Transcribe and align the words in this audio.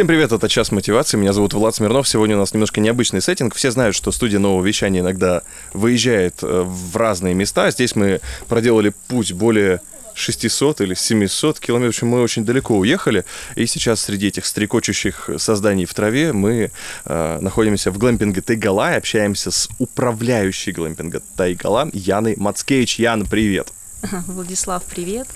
Всем 0.00 0.06
привет, 0.06 0.32
это 0.32 0.48
«Час 0.48 0.72
мотивации». 0.72 1.18
Меня 1.18 1.34
зовут 1.34 1.52
Влад 1.52 1.74
Смирнов. 1.74 2.08
Сегодня 2.08 2.34
у 2.34 2.38
нас 2.38 2.54
немножко 2.54 2.80
необычный 2.80 3.20
сеттинг. 3.20 3.54
Все 3.54 3.70
знают, 3.70 3.94
что 3.94 4.10
студия 4.12 4.38
нового 4.38 4.64
вещания 4.64 5.00
иногда 5.00 5.42
выезжает 5.74 6.36
э, 6.40 6.62
в 6.64 6.96
разные 6.96 7.34
места. 7.34 7.70
Здесь 7.70 7.94
мы 7.96 8.22
проделали 8.48 8.94
путь 9.08 9.34
более 9.34 9.82
600 10.14 10.80
или 10.80 10.94
700 10.94 11.60
километров. 11.60 11.96
В 11.96 11.98
общем, 11.98 12.08
мы 12.08 12.22
очень 12.22 12.46
далеко 12.46 12.78
уехали. 12.78 13.26
И 13.56 13.66
сейчас 13.66 14.00
среди 14.00 14.28
этих 14.28 14.46
стрекочущих 14.46 15.28
созданий 15.36 15.84
в 15.84 15.92
траве 15.92 16.32
мы 16.32 16.70
э, 17.04 17.38
находимся 17.42 17.90
в 17.90 17.98
глэмпинге 17.98 18.40
Тайгала 18.40 18.94
и 18.94 18.96
общаемся 18.96 19.50
с 19.50 19.68
управляющей 19.78 20.72
глэмпинга 20.72 21.20
Тайгала 21.36 21.90
Яной 21.92 22.36
Мацкевич. 22.38 22.98
Яна, 22.98 23.26
привет! 23.26 23.70
Владислав, 24.26 24.82
привет! 24.84 25.28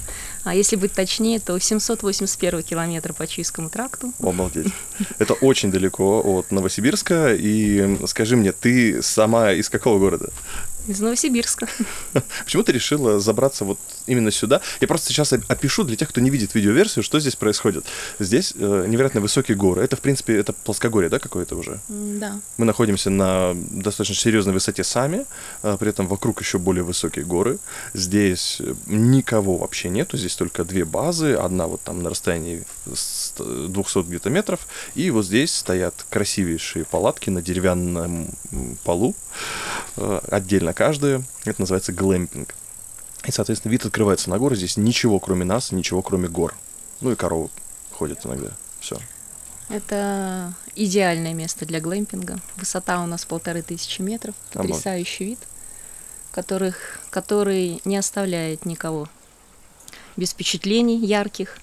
А 0.42 0.54
если 0.54 0.76
быть 0.76 0.92
точнее, 0.92 1.40
то 1.40 1.58
781 1.58 2.62
километр 2.62 3.12
по 3.12 3.26
Чуйскому 3.26 3.70
тракту. 3.70 4.12
Обалдеть. 4.20 4.72
Это 5.18 5.34
очень 5.34 5.70
далеко 5.70 6.22
от 6.24 6.50
Новосибирска. 6.50 7.34
И 7.34 7.98
скажи 8.06 8.36
мне, 8.36 8.52
ты 8.52 9.02
сама 9.02 9.52
из 9.52 9.69
какого 9.69 9.98
города? 9.98 10.30
Из 10.86 11.00
Новосибирска. 11.00 11.69
Почему 12.45 12.62
ты 12.62 12.72
решила 12.72 13.20
забраться 13.20 13.64
вот 13.64 13.78
именно 14.06 14.30
сюда? 14.30 14.60
Я 14.80 14.88
просто 14.88 15.08
сейчас 15.08 15.32
опишу 15.32 15.84
для 15.84 15.96
тех, 15.96 16.08
кто 16.08 16.20
не 16.20 16.30
видит 16.30 16.54
видеоверсию, 16.54 17.02
что 17.02 17.20
здесь 17.20 17.36
происходит. 17.36 17.84
Здесь 18.18 18.54
э, 18.56 18.86
невероятно 18.88 19.20
высокие 19.20 19.56
горы. 19.56 19.82
Это, 19.82 19.96
в 19.96 20.00
принципе, 20.00 20.36
это 20.36 20.52
плоскогорье, 20.52 21.08
да, 21.08 21.18
какое-то 21.18 21.56
уже? 21.56 21.80
Да. 21.88 22.40
Мы 22.56 22.64
находимся 22.64 23.10
на 23.10 23.54
достаточно 23.54 24.14
серьезной 24.14 24.54
высоте 24.54 24.84
сами, 24.84 25.24
э, 25.62 25.77
при 25.78 25.90
этом 25.90 26.06
вокруг 26.06 26.40
еще 26.40 26.58
более 26.58 26.84
высокие 26.84 27.24
горы. 27.24 27.58
Здесь 27.92 28.60
никого 28.86 29.56
вообще 29.56 29.88
нету, 29.88 30.16
здесь 30.16 30.36
только 30.36 30.64
две 30.64 30.84
базы, 30.84 31.34
одна 31.34 31.66
вот 31.66 31.82
там 31.82 32.02
на 32.02 32.10
расстоянии 32.10 32.64
200 32.86 34.02
где-то 34.02 34.30
метров, 34.30 34.66
и 34.94 35.10
вот 35.10 35.27
здесь 35.27 35.55
стоят 35.55 35.94
красивейшие 36.10 36.84
палатки 36.84 37.30
на 37.30 37.42
деревянном 37.42 38.28
полу, 38.84 39.14
э, 39.96 40.20
отдельно 40.30 40.72
каждую. 40.72 41.24
Это 41.44 41.61
называется 41.61 41.92
глэмпинг. 41.92 42.55
И, 43.27 43.30
соответственно, 43.30 43.72
вид 43.72 43.86
открывается 43.86 44.30
на 44.30 44.39
горы. 44.39 44.56
Здесь 44.56 44.77
ничего, 44.77 45.19
кроме 45.19 45.44
нас, 45.44 45.72
ничего, 45.72 46.03
кроме 46.03 46.28
гор. 46.28 46.55
Ну 47.00 47.12
и 47.12 47.17
коровы 47.17 47.48
ходят 47.92 48.25
иногда. 48.25 48.50
Все. 48.80 48.98
Это 49.69 50.53
идеальное 50.75 51.33
место 51.33 51.64
для 51.64 51.80
глэмпинга. 51.80 52.39
Высота 52.56 53.02
у 53.02 53.06
нас 53.06 53.25
полторы 53.25 53.62
тысячи 53.62 54.02
метров. 54.02 54.34
Потрясающий 54.52 55.25
вид, 55.25 55.39
которых, 56.33 57.00
который 57.11 57.80
не 57.84 57.97
оставляет 57.97 58.67
никого 58.67 59.08
без 60.17 60.30
впечатлений 60.30 60.98
ярких. 60.98 61.58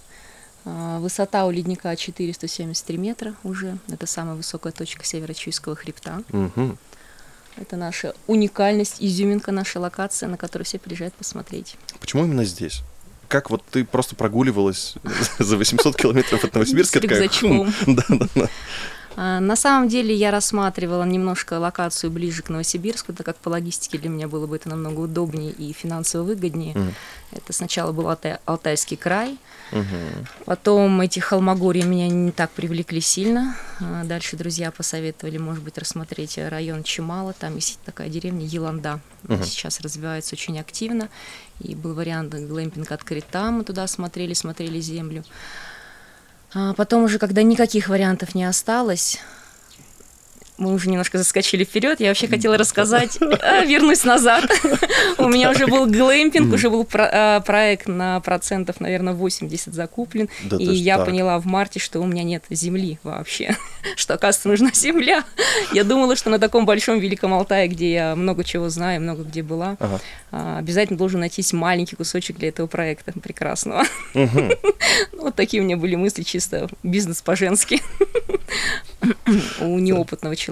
А, 0.66 1.00
высота 1.00 1.46
у 1.46 1.52
ледника 1.52 1.96
473 1.96 2.98
метра 2.98 3.36
уже. 3.44 3.78
Это 3.88 4.06
самая 4.08 4.36
высокая 4.36 4.74
точка 4.74 5.06
Северо-Чуйского 5.06 5.76
хребта. 5.76 6.24
Угу. 6.32 6.78
Это 7.58 7.76
наша 7.76 8.14
уникальность, 8.28 8.98
изюминка, 9.00 9.52
наша 9.52 9.80
локация, 9.80 10.30
на 10.30 10.38
которую 10.38 10.66
все 10.66 10.80
приезжают 10.80 11.14
посмотреть. 11.14 11.76
Почему 12.00 12.26
именно 12.26 12.46
здесь? 12.46 12.82
Как 13.28 13.50
вот 13.50 13.64
ты 13.70 13.86
просто 13.86 14.16
прогуливалась 14.16 14.96
за 15.40 15.58
800 15.58 15.96
километров 15.96 16.44
от 16.44 16.54
Новосибирска? 16.54 17.00
С 17.00 17.02
рюкзачком. 17.02 17.74
Да, 17.88 18.04
да, 18.10 18.28
да. 18.36 18.50
А, 19.16 19.40
на 19.40 19.56
самом 19.56 19.90
деле 19.90 20.16
я 20.16 20.32
рассматривала 20.32 21.04
немножко 21.04 21.60
локацию 21.60 22.12
ближе 22.12 22.42
к 22.42 22.50
Новосибирску, 22.50 23.14
так 23.14 23.26
как 23.26 23.38
по 23.38 23.50
логистике 23.50 23.98
для 23.98 24.10
меня 24.10 24.28
было 24.28 24.48
бы 24.48 24.56
это 24.56 24.70
намного 24.70 25.02
удобнее 25.02 25.52
и 25.52 25.74
финансово 25.74 26.24
выгоднее. 26.24 26.76
Угу. 26.76 26.94
Это 27.34 27.54
сначала 27.54 27.92
был 27.92 28.10
Алтай, 28.10 28.38
Алтайский 28.46 28.98
край, 28.98 29.38
угу. 29.72 29.86
потом 30.46 31.00
эти 31.02 31.20
холмогорья 31.20 31.86
меня 31.86 32.08
не 32.10 32.32
так 32.32 32.52
привлекли 32.52 33.02
сильно. 33.02 33.56
А, 33.80 34.04
дальше 34.04 34.38
друзья 34.38 34.72
посоветовали, 34.72 35.38
может 35.38 35.64
быть, 35.64 35.78
рассмотреть 35.78 36.38
район 36.38 36.84
Чемала. 36.84 37.34
Там 37.34 37.56
есть 37.56 37.80
такая 37.86 38.10
деревня 38.10 38.46
Еланда. 38.46 39.00
Угу. 39.28 39.44
Сейчас 39.44 39.82
развивается 39.82 40.36
очень 40.36 40.60
активно. 40.60 41.10
И 41.60 41.76
был 41.76 41.94
вариант 41.94 42.34
глэмпинг 42.34 42.92
открыть 42.92 43.28
там. 43.28 43.60
Мы 43.60 43.64
туда 43.64 43.86
смотрели, 43.88 44.34
смотрели 44.34 44.80
землю. 44.80 45.24
А 46.54 46.74
потом 46.74 47.04
уже, 47.04 47.18
когда 47.18 47.44
никаких 47.44 47.88
вариантов 47.88 48.36
не 48.36 48.44
осталось, 48.44 49.20
мы 50.62 50.74
уже 50.74 50.90
немножко 50.90 51.18
заскочили 51.18 51.64
вперед. 51.64 52.00
Я 52.00 52.10
вообще 52.10 52.28
хотела 52.28 52.56
рассказать, 52.56 53.18
а, 53.20 53.66
вернусь 53.66 54.04
назад. 54.04 54.46
У 55.18 55.28
меня 55.28 55.50
уже 55.50 55.66
был 55.66 55.88
глэмпинг, 55.88 56.54
уже 56.54 56.70
был 56.70 56.88
а, 56.94 57.40
проект 57.42 57.88
на 57.88 58.20
процентов, 58.20 58.80
наверное, 58.80 59.14
80 59.14 59.74
закуплен. 59.74 60.30
И 60.60 60.66
я 60.66 61.00
поняла 61.00 61.40
в 61.40 61.46
марте, 61.48 61.80
что 61.80 62.00
у 62.00 62.06
меня 62.06 62.24
нет 62.24 62.44
земли 62.50 63.00
вообще, 63.04 63.56
что, 63.96 64.14
оказывается, 64.14 64.50
нужна 64.50 64.72
земля. 64.74 65.24
Я 65.74 65.84
думала, 65.84 66.16
что 66.16 66.30
на 66.30 66.38
таком 66.38 66.66
большом 66.66 67.00
Великом 67.00 67.34
Алтае, 67.34 67.68
где 67.68 67.92
я 67.92 68.16
много 68.16 68.44
чего 68.44 68.70
знаю, 68.70 69.02
много 69.02 69.24
где 69.24 69.42
была, 69.42 69.78
а, 70.32 70.60
обязательно 70.60 70.98
должен 70.98 71.22
найтись 71.22 71.54
маленький 71.54 71.96
кусочек 71.96 72.38
для 72.38 72.50
этого 72.50 72.68
проекта 72.68 73.14
прекрасного. 73.14 73.84
Вот 75.14 75.36
такие 75.36 75.62
у 75.62 75.66
меня 75.66 75.78
были 75.78 75.96
мысли, 75.96 76.22
чисто 76.24 76.70
бизнес 76.84 77.22
по-женски 77.22 77.82
у 79.60 79.80
неопытного 79.80 80.36
человека. 80.36 80.51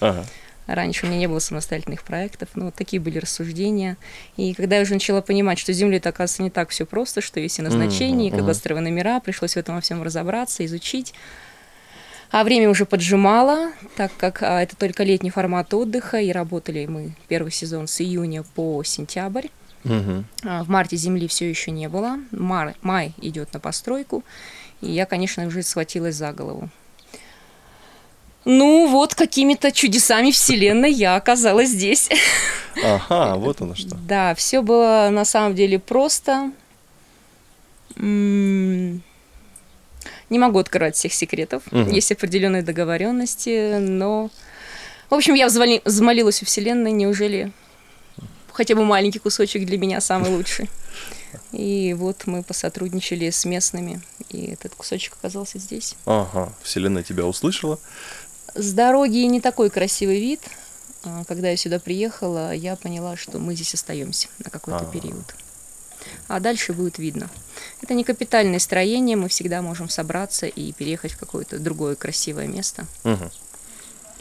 Ага. 0.00 0.24
Раньше 0.68 1.06
у 1.06 1.08
меня 1.08 1.18
не 1.18 1.26
было 1.28 1.38
самостоятельных 1.38 2.02
проектов, 2.02 2.50
но 2.54 2.66
вот 2.66 2.74
такие 2.74 3.00
были 3.00 3.18
рассуждения. 3.18 3.96
И 4.36 4.52
когда 4.52 4.76
я 4.76 4.82
уже 4.82 4.92
начала 4.92 5.22
понимать, 5.22 5.58
что 5.58 5.72
Земле, 5.72 5.96
это, 5.96 6.10
оказывается, 6.10 6.42
не 6.42 6.50
так 6.50 6.68
все 6.68 6.84
просто, 6.84 7.22
что 7.22 7.40
есть 7.40 7.58
и 7.58 7.62
назначение, 7.62 8.28
и 8.28 8.30
кадастровые 8.30 8.82
номера, 8.82 9.18
пришлось 9.20 9.54
в 9.54 9.56
этом 9.56 9.76
во 9.76 9.80
всем 9.80 10.02
разобраться, 10.02 10.64
изучить. 10.66 11.14
А 12.30 12.44
время 12.44 12.68
уже 12.68 12.84
поджимало, 12.84 13.72
так 13.96 14.12
как 14.18 14.42
а, 14.42 14.62
это 14.62 14.76
только 14.76 15.02
летний 15.02 15.30
формат 15.30 15.72
отдыха, 15.72 16.18
и 16.18 16.30
работали 16.30 16.84
мы 16.84 17.12
первый 17.28 17.50
сезон 17.50 17.88
с 17.88 18.02
июня 18.02 18.42
по 18.42 18.84
сентябрь. 18.84 19.46
Угу. 19.84 20.24
А, 20.44 20.64
в 20.64 20.68
марте 20.68 20.96
земли 20.96 21.26
все 21.28 21.48
еще 21.48 21.70
не 21.70 21.88
было. 21.88 22.18
Май, 22.30 22.74
май 22.82 23.14
идет 23.22 23.54
на 23.54 23.60
постройку. 23.60 24.22
И 24.82 24.90
я, 24.90 25.06
конечно, 25.06 25.46
уже 25.46 25.62
схватилась 25.62 26.16
за 26.16 26.32
голову. 26.32 26.68
Ну, 28.50 28.88
вот 28.88 29.14
какими-то 29.14 29.70
чудесами 29.72 30.30
Вселенной 30.30 30.90
я 30.90 31.16
оказалась 31.16 31.68
здесь. 31.68 32.08
Ага, 32.82 33.36
вот 33.36 33.60
оно 33.60 33.74
что. 33.74 33.94
Да, 33.94 34.34
все 34.34 34.62
было 34.62 35.10
на 35.12 35.26
самом 35.26 35.54
деле 35.54 35.78
просто. 35.78 36.50
Не 37.96 39.02
могу 40.30 40.58
открывать 40.60 40.96
всех 40.96 41.12
секретов. 41.12 41.62
Угу. 41.70 41.90
Есть 41.90 42.10
определенные 42.10 42.62
договоренности, 42.62 43.76
но. 43.80 44.30
В 45.10 45.14
общем, 45.14 45.34
я 45.34 45.46
взмоли... 45.48 45.82
взмолилась 45.84 46.40
у 46.40 46.46
Вселенной, 46.46 46.92
неужели 46.92 47.52
хотя 48.52 48.74
бы 48.74 48.82
маленький 48.82 49.18
кусочек 49.18 49.66
для 49.66 49.76
меня 49.76 50.00
самый 50.00 50.30
лучший. 50.30 50.70
И 51.52 51.94
вот 51.98 52.26
мы 52.26 52.42
посотрудничали 52.42 53.28
с 53.28 53.44
местными, 53.44 54.00
и 54.30 54.46
этот 54.46 54.74
кусочек 54.74 55.12
оказался 55.18 55.58
здесь. 55.58 55.94
Ага, 56.06 56.50
Вселенная 56.62 57.02
тебя 57.02 57.26
услышала, 57.26 57.78
с 58.54 58.72
дороги 58.72 59.18
не 59.18 59.40
такой 59.40 59.70
красивый 59.70 60.20
вид. 60.20 60.40
А, 61.04 61.24
когда 61.24 61.50
я 61.50 61.56
сюда 61.56 61.78
приехала, 61.78 62.52
я 62.52 62.76
поняла, 62.76 63.16
что 63.16 63.38
мы 63.38 63.54
здесь 63.54 63.74
остаемся 63.74 64.28
на 64.44 64.50
какой-то 64.50 64.80
А-а-а. 64.80 64.92
период. 64.92 65.34
А 66.26 66.40
дальше 66.40 66.72
будет 66.72 66.98
видно. 66.98 67.28
Это 67.82 67.94
не 67.94 68.04
капитальное 68.04 68.58
строение, 68.58 69.16
мы 69.16 69.28
всегда 69.28 69.62
можем 69.62 69.88
собраться 69.88 70.46
и 70.46 70.72
переехать 70.72 71.12
в 71.12 71.18
какое-то 71.18 71.58
другое 71.58 71.96
красивое 71.96 72.46
место. 72.46 72.86
Угу. 73.04 73.30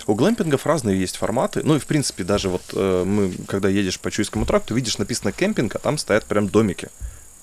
У 0.07 0.15
глэмпингов 0.15 0.65
разные 0.65 0.99
есть 0.99 1.17
форматы. 1.17 1.61
Ну 1.63 1.75
и 1.75 1.79
в 1.79 1.85
принципе 1.85 2.23
даже 2.23 2.49
вот 2.49 2.61
э, 2.73 3.03
мы, 3.03 3.33
когда 3.47 3.67
едешь 3.67 3.99
по 3.99 4.11
Чуйскому 4.11 4.45
тракту, 4.45 4.75
видишь 4.75 4.97
написано 4.97 5.31
кемпинг, 5.31 5.75
а 5.75 5.79
там 5.79 5.97
стоят 5.97 6.25
прям 6.25 6.47
домики 6.47 6.89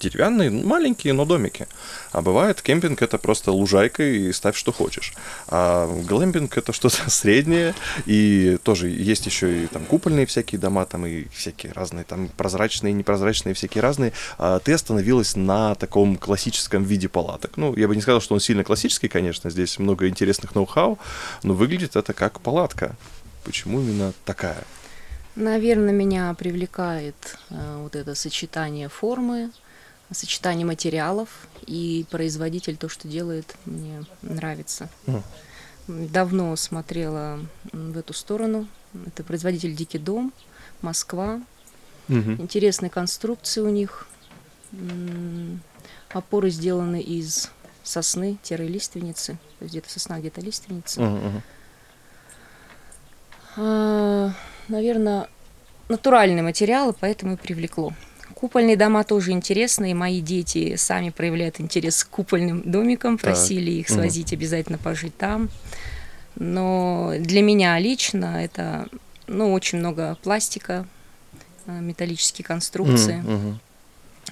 деревянные, 0.05 0.51
маленькие, 0.51 1.13
но 1.13 1.25
домики. 1.25 1.67
А 2.13 2.23
бывает 2.23 2.63
кемпинг 2.63 3.03
это 3.03 3.19
просто 3.19 3.53
лужайка 3.53 4.03
и 4.03 4.33
ставь 4.33 4.57
что 4.57 4.73
хочешь. 4.73 5.15
А 5.49 5.87
глэмпинг 5.87 6.57
это 6.57 6.73
что-то 6.73 6.99
среднее, 7.11 7.75
и 8.07 8.59
тоже 8.63 8.89
есть 8.89 9.27
еще 9.27 9.65
и 9.65 9.67
там 9.67 9.85
купольные 9.85 10.27
всякие 10.27 10.61
дома, 10.61 10.85
там 10.85 11.07
и 11.07 11.27
всякие 11.29 11.73
разные, 11.73 12.05
там 12.05 12.29
прозрачные, 12.29 12.93
непрозрачные, 12.93 13.55
всякие 13.55 13.83
разные. 13.83 14.13
А 14.39 14.59
ты 14.59 14.73
остановилась 14.73 15.37
на 15.37 15.75
таком 15.75 16.17
классическом 16.17 16.85
виде 16.85 17.09
палаток. 17.09 17.57
Ну, 17.57 17.75
я 17.77 17.89
бы 17.89 17.97
не 17.97 18.03
сказал, 18.03 18.21
что 18.21 18.35
он 18.35 18.41
сильно 18.41 18.65
классический, 18.65 19.09
конечно, 19.09 19.51
здесь 19.51 19.79
много 19.79 20.09
интересных 20.09 20.55
ноу-хау, 20.55 20.99
но 21.43 21.55
выглядит 21.55 21.97
это 21.97 22.13
как 22.13 22.41
палатка. 22.41 22.97
Почему 23.45 23.81
именно 23.81 24.13
такая? 24.25 24.65
Наверное, 25.37 25.93
меня 25.93 26.33
привлекает 26.35 27.37
э, 27.51 27.79
вот 27.83 27.97
это 27.97 28.15
сочетание 28.15 28.89
формы, 28.89 29.51
сочетание 30.13 30.67
материалов 30.67 31.29
и 31.67 32.05
производитель 32.11 32.77
то, 32.77 32.89
что 32.89 33.09
делает, 33.09 33.57
мне 33.65 34.05
нравится. 34.23 34.89
Mm. 35.07 35.23
Давно 35.87 36.57
смотрела 36.57 37.41
в 37.73 37.99
эту 37.99 38.13
сторону. 38.13 38.67
Это 39.07 39.25
производитель 39.25 39.75
Дикий 39.75 39.99
дом, 39.99 40.33
Москва. 40.83 41.41
Mm-hmm. 42.09 42.41
Интересные 42.41 42.91
конструкции 42.91 43.61
у 43.61 43.69
них. 43.69 44.07
Опоры 46.11 46.51
сделаны 46.51 47.01
из 47.01 47.51
сосны-лиственницы, 47.83 49.33
то 49.59 49.65
есть 49.65 49.73
где-то 49.73 49.91
сосна, 49.91 50.19
где-то 50.19 50.41
лиственница. 50.41 51.01
Мгм, 51.03 51.43
мгм. 53.57 54.35
Наверное, 54.69 55.29
натуральные 55.89 56.43
материалы, 56.43 56.95
поэтому 56.99 57.35
и 57.35 57.37
привлекло. 57.37 57.93
Купольные 58.35 58.77
дома 58.77 59.05
тоже 59.05 59.33
интересные. 59.33 59.95
Мои 59.95 60.21
дети 60.21 60.77
сами 60.77 61.11
проявляют 61.11 61.61
интерес 61.61 62.05
к 62.05 62.09
купольным 62.09 62.63
домикам, 62.71 63.17
Так. 63.17 63.33
просили 63.33 63.71
их 63.71 63.89
свозить 63.89 64.33
обязательно 64.33 64.79
пожить 64.79 65.17
там. 65.17 65.49
Но 66.37 67.15
для 67.19 67.43
меня 67.43 67.79
лично 67.79 68.45
это 68.45 68.89
ну, 69.27 69.53
очень 69.53 69.79
много 69.79 70.17
пластика, 70.23 70.87
э, 71.67 71.81
металлические 71.81 72.45
конструкции, 72.45 73.25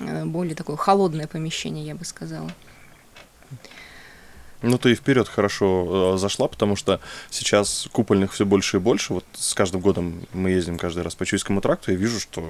э, 0.00 0.24
более 0.24 0.54
такое 0.54 0.76
холодное 0.76 1.26
помещение, 1.26 1.86
я 1.86 1.94
бы 1.94 2.04
сказала. 2.04 2.50
Ну, 4.62 4.78
ты 4.78 4.92
и 4.92 4.94
вперед 4.94 5.28
хорошо 5.28 6.14
э, 6.14 6.18
зашла, 6.18 6.46
потому 6.46 6.76
что 6.76 7.00
сейчас 7.30 7.88
купольных 7.90 8.32
все 8.32 8.46
больше 8.46 8.76
и 8.76 8.80
больше. 8.80 9.14
Вот 9.14 9.24
с 9.32 9.54
каждым 9.54 9.80
годом 9.80 10.26
мы 10.32 10.50
ездим 10.50 10.78
каждый 10.78 11.02
раз 11.02 11.16
по 11.16 11.26
Чуйскому 11.26 11.60
тракту, 11.60 11.92
и 11.92 11.96
вижу, 11.96 12.20
что 12.20 12.48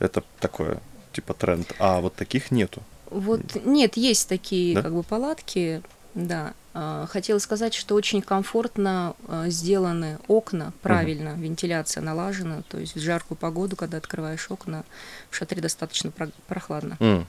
это 0.00 0.24
такое, 0.40 0.80
типа, 1.12 1.34
тренд. 1.34 1.72
А 1.78 2.00
вот 2.00 2.14
таких 2.16 2.50
нету. 2.50 2.82
Вот 3.10 3.40
нет, 3.64 3.96
есть 3.96 4.28
такие 4.28 4.74
Да? 4.74 4.82
как 4.82 4.94
бы 4.94 5.02
палатки, 5.02 5.82
да. 6.14 6.54
А, 6.74 7.06
Хотела 7.08 7.38
сказать, 7.40 7.74
что 7.74 7.94
очень 7.96 8.22
комфортно 8.22 9.14
а, 9.26 9.48
сделаны 9.48 10.18
окна, 10.28 10.72
правильно, 10.82 11.34
вентиляция 11.36 12.00
налажена, 12.02 12.62
то 12.68 12.78
есть 12.78 12.94
в 12.94 13.00
жаркую 13.00 13.36
погоду, 13.38 13.74
когда 13.76 13.98
открываешь 13.98 14.46
окна, 14.50 14.84
в 15.30 15.36
шатре 15.36 15.60
достаточно 15.60 16.10
про- 16.12 16.30
прохладно. 16.46 16.96
М. 17.00 17.26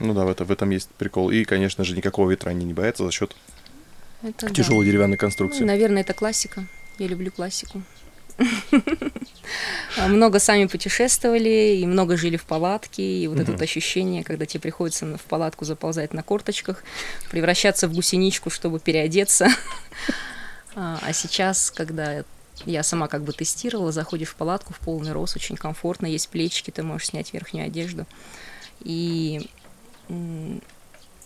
Ну 0.00 0.12
да, 0.12 0.24
в, 0.24 0.28
это, 0.28 0.44
в 0.44 0.50
этом 0.50 0.68
есть 0.70 0.88
прикол. 0.90 1.30
И, 1.30 1.44
конечно 1.44 1.84
же, 1.84 1.96
никакого 1.96 2.30
ветра 2.30 2.50
они 2.50 2.64
не 2.66 2.74
боятся 2.74 3.04
за 3.06 3.10
счет 3.12 3.34
Это 4.22 4.48
да. 4.48 4.52
тяжелой 4.52 4.84
деревянной 4.84 5.12
Ну, 5.16 5.18
конструкции. 5.20 5.64
наверное, 5.64 6.02
это 6.02 6.12
классика. 6.12 6.66
Я 6.98 7.06
люблю 7.06 7.30
классику. 7.30 7.80
А, 9.96 10.08
Много 10.08 10.38
сами 10.38 10.66
путешествовали, 10.66 11.76
и 11.76 11.86
много 11.86 12.16
жили 12.16 12.36
в 12.36 12.44
палатке, 12.44 13.02
и 13.02 13.26
вот 13.28 13.38
это 13.38 13.52
вот 13.52 13.62
ощущение, 13.62 14.24
когда 14.24 14.46
тебе 14.46 14.60
приходится 14.60 15.06
в 15.16 15.22
палатку 15.22 15.64
заползать 15.64 16.12
на 16.12 16.22
корточках, 16.22 16.82
превращаться 17.30 17.88
в 17.88 17.94
гусеничку, 17.94 18.50
чтобы 18.50 18.80
переодеться. 18.80 19.48
А 20.76 20.98
а 21.02 21.12
сейчас, 21.12 21.70
когда 21.70 22.24
я 22.66 22.82
сама 22.82 23.06
как 23.06 23.22
бы 23.22 23.32
тестировала, 23.32 23.92
заходишь 23.92 24.30
в 24.30 24.34
палатку 24.34 24.72
в 24.72 24.80
полный 24.80 25.12
рост, 25.12 25.36
очень 25.36 25.56
комфортно, 25.56 26.06
есть 26.06 26.28
плечики, 26.28 26.72
ты 26.72 26.82
можешь 26.82 27.08
снять 27.08 27.32
верхнюю 27.32 27.66
одежду. 27.66 28.06
И 28.80 29.48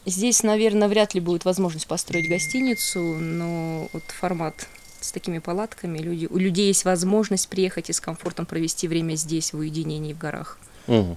здесь, 0.04 0.42
наверное, 0.42 0.88
вряд 0.88 1.14
ли 1.14 1.20
будет 1.20 1.44
возможность 1.44 1.86
построить 1.86 2.28
гостиницу, 2.28 3.00
но 3.00 3.88
вот 3.92 4.02
формат 4.08 4.66
с 5.00 5.12
такими 5.12 5.38
палатками, 5.38 5.98
люди, 5.98 6.26
у 6.30 6.38
людей 6.38 6.68
есть 6.68 6.84
возможность 6.84 7.48
приехать 7.48 7.90
и 7.90 7.92
с 7.92 8.00
комфортом 8.00 8.46
провести 8.46 8.88
время 8.88 9.14
здесь, 9.14 9.52
в 9.52 9.58
уединении 9.58 10.12
в 10.12 10.18
горах, 10.18 10.58
Мгм. 10.86 11.16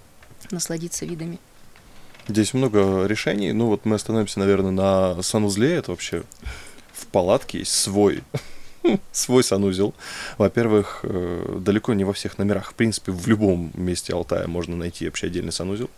насладиться 0.52 1.06
видами. 1.06 1.40
Здесь 2.28 2.54
много 2.54 3.06
решений. 3.08 3.52
Ну 3.52 3.68
вот 3.68 3.86
мы 3.86 3.96
остановимся, 3.96 4.40
наверное, 4.40 4.72
на 4.72 5.22
санузле. 5.24 5.74
Это 5.76 5.92
вообще 5.92 6.24
в 6.94 7.08
палатке 7.08 7.60
есть 7.60 7.72
свой 7.74 8.24
свой 9.12 9.44
санузел. 9.44 9.94
Во-первых, 10.38 11.00
э, 11.04 11.58
далеко 11.60 11.94
не 11.94 12.04
во 12.04 12.14
всех 12.14 12.38
номерах. 12.38 12.72
В 12.72 12.74
принципе, 12.76 13.12
в 13.12 13.28
любом 13.28 13.72
месте 13.74 14.14
Алтая 14.14 14.48
можно 14.48 14.76
найти 14.76 15.06
вообще 15.06 15.28
отдельный 15.28 15.52
санузел. 15.52 15.90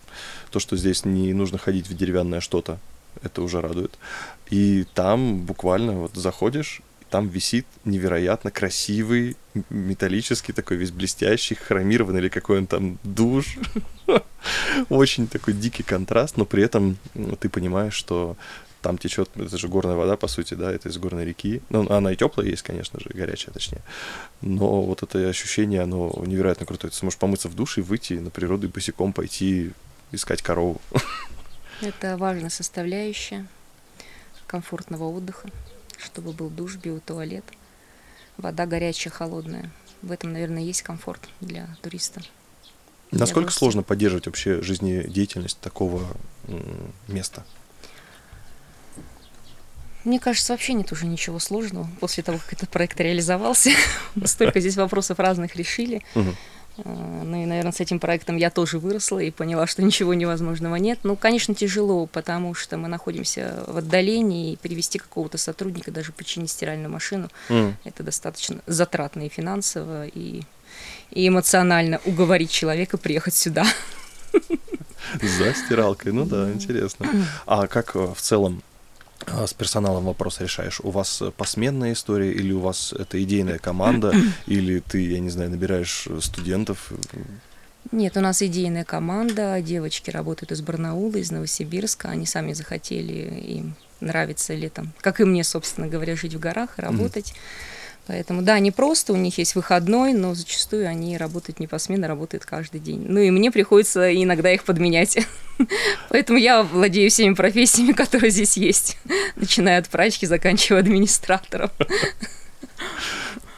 То, 0.52 0.60
что 0.60 0.78
здесь 0.78 1.06
не 1.06 1.34
нужно 1.34 1.58
ходить 1.58 1.88
в 1.90 1.96
деревянное 1.96 2.40
что-то, 2.40 2.80
это 3.22 3.42
уже 3.42 3.62
радует. 3.62 3.98
И 4.50 4.86
там 4.94 5.42
буквально 5.42 5.94
вот 5.94 6.16
заходишь, 6.16 6.82
там 7.14 7.30
висит 7.30 7.68
невероятно 7.86 8.50
красивый 8.50 9.38
металлический 9.70 10.52
такой 10.52 10.78
весь 10.78 10.90
блестящий, 10.90 11.54
хромированный 11.54 12.22
или 12.22 12.28
какой 12.28 12.58
он 12.58 12.66
там 12.66 12.98
душ. 13.04 13.58
Очень 14.90 15.28
такой 15.28 15.54
дикий 15.54 15.84
контраст, 15.84 16.38
но 16.38 16.46
при 16.46 16.64
этом 16.64 16.98
ты 17.40 17.50
понимаешь, 17.50 17.94
что 17.94 18.36
там 18.82 18.98
течет, 18.98 19.30
это 19.36 19.60
же 19.60 19.68
горная 19.68 19.96
вода, 19.96 20.18
по 20.18 20.28
сути, 20.28 20.56
да, 20.56 20.72
это 20.72 20.90
из 20.90 20.98
горной 20.98 21.24
реки. 21.24 21.62
Ну, 21.70 21.88
она 21.92 22.14
и 22.14 22.16
теплая 22.16 22.48
есть, 22.48 22.64
конечно 22.64 23.00
же, 23.00 23.12
горячая, 23.14 23.54
точнее. 23.54 23.84
Но 24.42 24.82
вот 24.82 25.04
это 25.04 25.30
ощущение, 25.30 25.84
оно 25.84 26.12
невероятно 26.26 26.66
крутое. 26.66 26.90
Ты 26.90 26.98
сможешь 26.98 27.20
помыться 27.20 27.48
в 27.48 27.54
душе 27.54 27.82
и 27.82 27.84
выйти 27.84 28.14
на 28.14 28.32
природу 28.32 28.66
и 28.66 28.72
босиком 28.72 29.14
пойти 29.14 29.72
искать 30.12 30.42
корову. 30.42 30.82
Это 31.82 32.18
важная 32.18 32.50
составляющая 32.50 33.46
комфортного 34.48 35.04
отдыха, 35.04 35.52
чтобы 36.04 36.32
был 36.32 36.50
душ, 36.50 36.76
биотуалет, 36.76 37.46
вода 38.38 38.66
горячая, 38.66 39.14
холодная. 39.14 39.72
В 40.02 40.12
этом, 40.12 40.34
наверное, 40.34 40.64
есть 40.64 40.82
комфорт 40.82 41.22
для 41.40 41.68
туриста. 41.82 42.22
Насколько 43.12 43.52
сложно 43.52 43.84
поддерживать 43.84 44.26
вообще 44.26 44.62
жизнедеятельность 44.62 45.60
такого 45.60 46.06
места? 47.08 47.46
Мне 50.04 50.20
кажется, 50.20 50.52
вообще 50.52 50.74
нет 50.74 50.92
уже 50.92 51.06
ничего 51.06 51.40
сложного 51.40 51.88
после 52.02 52.24
того, 52.24 52.38
как 52.38 52.54
этот 52.54 52.70
проект 52.70 53.00
реализовался. 53.00 53.72
Столько 54.26 54.60
здесь 54.60 54.76
вопросов 54.76 55.20
разных 55.20 55.56
решили. 55.56 56.04
А, 56.78 57.24
Ну 57.24 57.44
и, 57.44 57.46
наверное, 57.46 57.72
с 57.72 57.80
этим 57.80 58.00
проектом 58.00 58.38
я 58.38 58.50
тоже 58.50 58.80
выросла 58.80 59.20
и 59.20 59.32
поняла, 59.32 59.68
что 59.68 59.82
ничего 59.84 60.14
невозможного 60.14 60.76
нет. 60.76 61.00
Ну, 61.04 61.16
конечно, 61.16 61.54
тяжело, 61.56 62.06
потому 62.08 62.54
что 62.54 62.78
мы 62.78 62.88
находимся 62.88 63.64
в 63.68 63.78
отдалении, 63.78 64.54
и 64.54 64.56
перевести 64.56 65.00
какого-то 65.00 65.38
сотрудника, 65.38 65.92
даже 65.92 66.12
починить 66.12 66.52
стиральную 66.52 66.90
машину, 66.90 67.30
М. 67.50 67.76
это 67.84 68.04
достаточно 68.04 68.58
затратно 68.68 69.22
и 69.26 69.30
финансово, 69.30 70.08
и, 70.08 70.42
и 71.12 71.28
эмоционально 71.28 72.02
уговорить 72.06 72.52
человека 72.52 72.98
приехать 72.98 73.36
сюда. 73.36 73.66
За 75.22 75.54
стиралкой, 75.54 76.12
ну 76.12 76.26
да, 76.26 76.52
интересно. 76.52 77.08
А 77.46 77.68
как 77.68 77.96
э, 77.96 78.00
в 78.00 78.20
целом 78.20 78.64
э, 78.64 78.73
с 79.28 79.54
персоналом 79.54 80.06
вопрос 80.06 80.40
решаешь? 80.40 80.80
У 80.82 80.90
вас 80.90 81.22
э, 81.22 81.32
посменная 81.32 81.94
история, 81.94 82.32
или 82.32 82.52
у 82.52 82.60
вас 82.60 82.94
это 82.94 83.22
идейная 83.22 83.60
команда, 83.60 84.14
или 84.48 84.80
ты, 84.80 85.06
я 85.08 85.20
не 85.20 85.30
знаю, 85.30 85.50
набираешь 85.50 86.08
э, 86.08 86.20
студентов? 86.22 86.92
Нет, 87.92 88.18
у 88.18 88.22
нас 88.22 88.42
идейная 88.42 88.84
команда, 88.86 89.62
девочки 89.62 90.10
работают 90.10 90.52
из 90.52 90.62
Барнаула, 90.62 91.18
из 91.18 91.32
Новосибирска, 91.32 92.10
они 92.10 92.26
сами 92.26 92.54
захотели, 92.54 93.42
им 93.42 93.76
нравится 94.00 94.54
летом, 94.54 94.94
как 95.02 95.20
и 95.20 95.26
мне, 95.26 95.44
собственно 95.44 95.88
говоря, 95.88 96.16
жить 96.16 96.34
в 96.34 96.40
горах 96.40 96.78
и 96.78 96.82
работать. 96.82 97.34
Поэтому, 98.06 98.42
да, 98.42 98.60
не 98.60 98.72
просто, 98.72 99.14
у 99.14 99.16
них 99.16 99.38
есть 99.38 99.56
выходной, 99.56 100.14
но 100.14 100.34
зачастую 100.34 100.88
они 100.88 101.18
работают 101.18 101.60
не 101.60 101.68
посменно, 101.68 102.08
работают 102.08 102.46
каждый 102.46 102.82
день. 102.82 103.06
Ну 103.08 103.22
и 103.22 103.32
мне 103.32 103.50
приходится 103.50 104.14
иногда 104.14 104.52
их 104.52 104.66
подменять. 104.66 105.18
Поэтому 106.10 106.38
я 106.38 106.64
владею 106.64 107.10
всеми 107.10 107.34
профессиями, 107.34 107.92
которые 107.94 108.30
здесь 108.30 108.58
есть, 108.58 108.98
начиная 109.38 109.80
от 109.80 109.88
прачки, 109.88 110.26
заканчивая 110.26 110.82
администратором. 110.82 111.72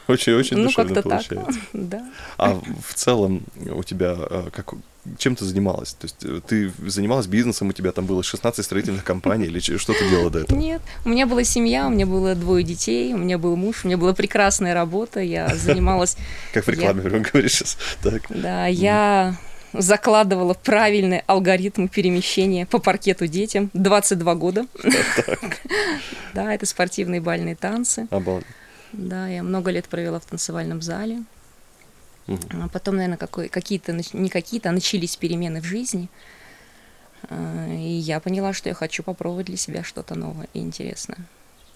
Очень-очень 0.08 0.58
Ну, 0.58 0.66
душевно 0.66 0.94
как-то 0.94 1.10
так, 1.10 1.28
получается. 1.28 1.60
да. 1.74 2.06
А 2.38 2.60
в 2.88 2.94
целом 2.94 3.44
у 3.66 3.84
тебя 3.84 4.16
э, 4.18 4.50
как, 4.54 4.74
чем 5.18 5.36
ты 5.36 5.46
занималась? 5.46 5.94
То 5.94 6.06
есть 6.06 6.24
э, 6.24 6.42
ты 6.48 6.72
занималась 6.88 7.28
бизнесом, 7.28 7.70
у 7.70 7.74
тебя 7.74 7.92
там 7.92 8.06
было 8.06 8.24
16 8.24 8.64
строительных 8.64 9.04
компаний, 9.04 9.46
или 9.46 9.60
что 9.60 9.94
ты 9.94 10.10
делала 10.10 10.30
до 10.30 10.40
этого? 10.40 10.58
Нет, 10.58 10.82
у 11.06 11.10
меня 11.10 11.26
была 11.26 11.44
семья, 11.44 11.88
у 11.88 11.90
меня 11.90 12.06
было 12.06 12.36
двое 12.36 12.64
детей, 12.64 13.14
у 13.14 13.18
меня 13.18 13.38
был 13.38 13.56
муж, 13.56 13.84
у 13.84 13.88
меня 13.88 13.98
была 13.98 14.14
прекрасная 14.14 14.74
работа, 14.74 15.20
я 15.20 15.48
занималась, 15.56 16.18
Как 16.54 16.66
в 16.66 16.70
рекламе 16.70 17.02
прям 17.02 17.24
говоришь 17.24 17.54
сейчас. 17.54 17.78
Да, 18.30 18.68
я 18.68 19.38
закладывала 19.74 20.54
правильный 20.54 21.24
алгоритм 21.28 21.88
перемещения 21.88 22.66
по 22.66 22.80
паркету 22.80 23.28
детям 23.28 23.70
22 23.74 24.36
года. 24.36 24.66
Да, 26.34 26.54
это 26.54 26.66
спортивные 26.66 27.22
бальные 27.22 27.56
танцы. 27.56 28.08
Обалдеть. 28.10 28.46
Да, 28.98 29.28
я 29.28 29.44
много 29.44 29.72
лет 29.72 29.88
провела 29.88 30.20
в 30.20 30.26
танцевальном 30.26 30.82
зале. 30.82 31.24
Мгм. 32.28 32.64
А 32.64 32.70
потом, 32.70 32.96
наверное, 32.96 33.18
какой, 33.18 33.50
какие-то, 33.50 33.94
не 34.14 34.30
какие-то, 34.30 34.70
а 34.70 34.72
начались 34.72 35.16
перемены 35.16 35.62
в 35.62 35.66
жизни. 35.66 36.10
А, 37.30 37.68
И 37.74 37.94
я 37.98 38.20
поняла, 38.20 38.54
что 38.54 38.70
я 38.70 38.76
хочу 38.76 39.04
попробовать 39.04 39.48
для 39.48 39.58
себя 39.58 39.84
что-то 39.84 40.16
новое 40.16 40.48
и 40.54 40.60
интересное. 40.60 41.20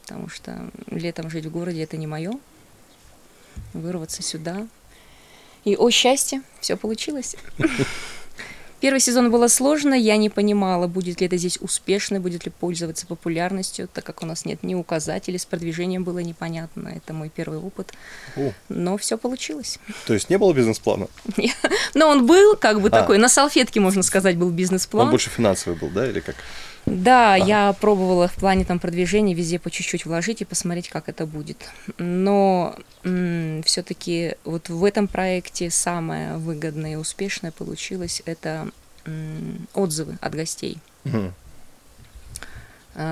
Потому 0.04 0.30
что 0.30 0.72
летом 0.88 1.30
жить 1.30 1.46
в 1.46 1.52
городе 1.52 1.84
это 1.84 1.98
не 1.98 2.08
мое. 2.08 2.32
Вырваться 3.74 4.24
сюда. 4.24 4.68
И, 5.66 5.76
о 5.76 5.90
счастье, 5.92 6.42
все 6.62 6.78
получилось. 6.78 7.36
Первый 8.82 9.00
сезон 9.02 9.30
было 9.30 9.48
сложно, 9.48 9.94
я 9.94 10.16
не 10.18 10.30
понимала, 10.30 10.88
будет 10.88 11.20
ли 11.20 11.28
это 11.28 11.36
здесь 11.38 11.58
успешно, 11.60 12.20
будет 12.20 12.46
ли 12.46 12.52
пользоваться 12.52 13.06
популярностью, 13.08 13.90
так 13.94 14.06
как 14.06 14.24
у 14.24 14.26
нас 14.26 14.46
нет 14.46 14.64
ни 14.64 14.74
указателей, 14.74 15.38
с 15.38 15.46
продвижением 15.46 16.04
было 16.04 16.20
непонятно. 16.20 16.90
Это 16.96 17.14
мой 17.14 17.30
первый 17.30 17.60
опыт. 17.60 17.94
О, 18.38 18.52
Но 18.70 18.98
все 18.98 19.18
получилось. 19.18 19.80
То 20.08 20.14
есть 20.14 20.30
не 20.30 20.38
было 20.38 20.54
бизнес-плана? 20.54 21.08
Но 21.94 22.08
он 22.08 22.26
был 22.26 22.56
как 22.56 22.82
бы 22.82 22.88
А. 22.88 22.92
такой, 22.92 23.18
на 23.18 23.28
салфетке, 23.28 23.80
можно 23.80 24.02
сказать, 24.04 24.38
был 24.38 24.48
Он 24.48 24.56
бизнес-план. 24.56 25.10
больше 25.10 25.30
финансовый 25.30 25.78
был, 25.78 25.90
да, 25.90 26.08
или 26.08 26.22
как? 26.22 26.36
Да, 26.90 27.34
а. 27.34 27.38
я 27.38 27.74
пробовала 27.74 28.28
в 28.28 28.36
плане 28.36 28.66
там 28.66 28.80
продвижения 28.80 29.34
везде 29.34 29.60
по 29.60 29.70
чуть-чуть 29.70 30.06
вложить 30.06 30.42
и 30.42 30.46
посмотреть, 30.46 30.90
как 30.90 31.08
это 31.08 31.26
будет. 31.26 31.70
Но 31.98 32.76
все-таки 33.04 34.36
вот 34.44 34.70
в 34.70 34.84
этом 34.84 35.08
проекте 35.08 35.70
самое 35.70 36.38
выгодное 36.38 36.94
и 36.94 36.96
успешное 36.96 37.52
получилось 37.52 38.22
это 38.26 38.70
отзывы 39.74 40.18
от 40.22 40.36
гостей. 40.36 40.78
Угу. 41.06 41.34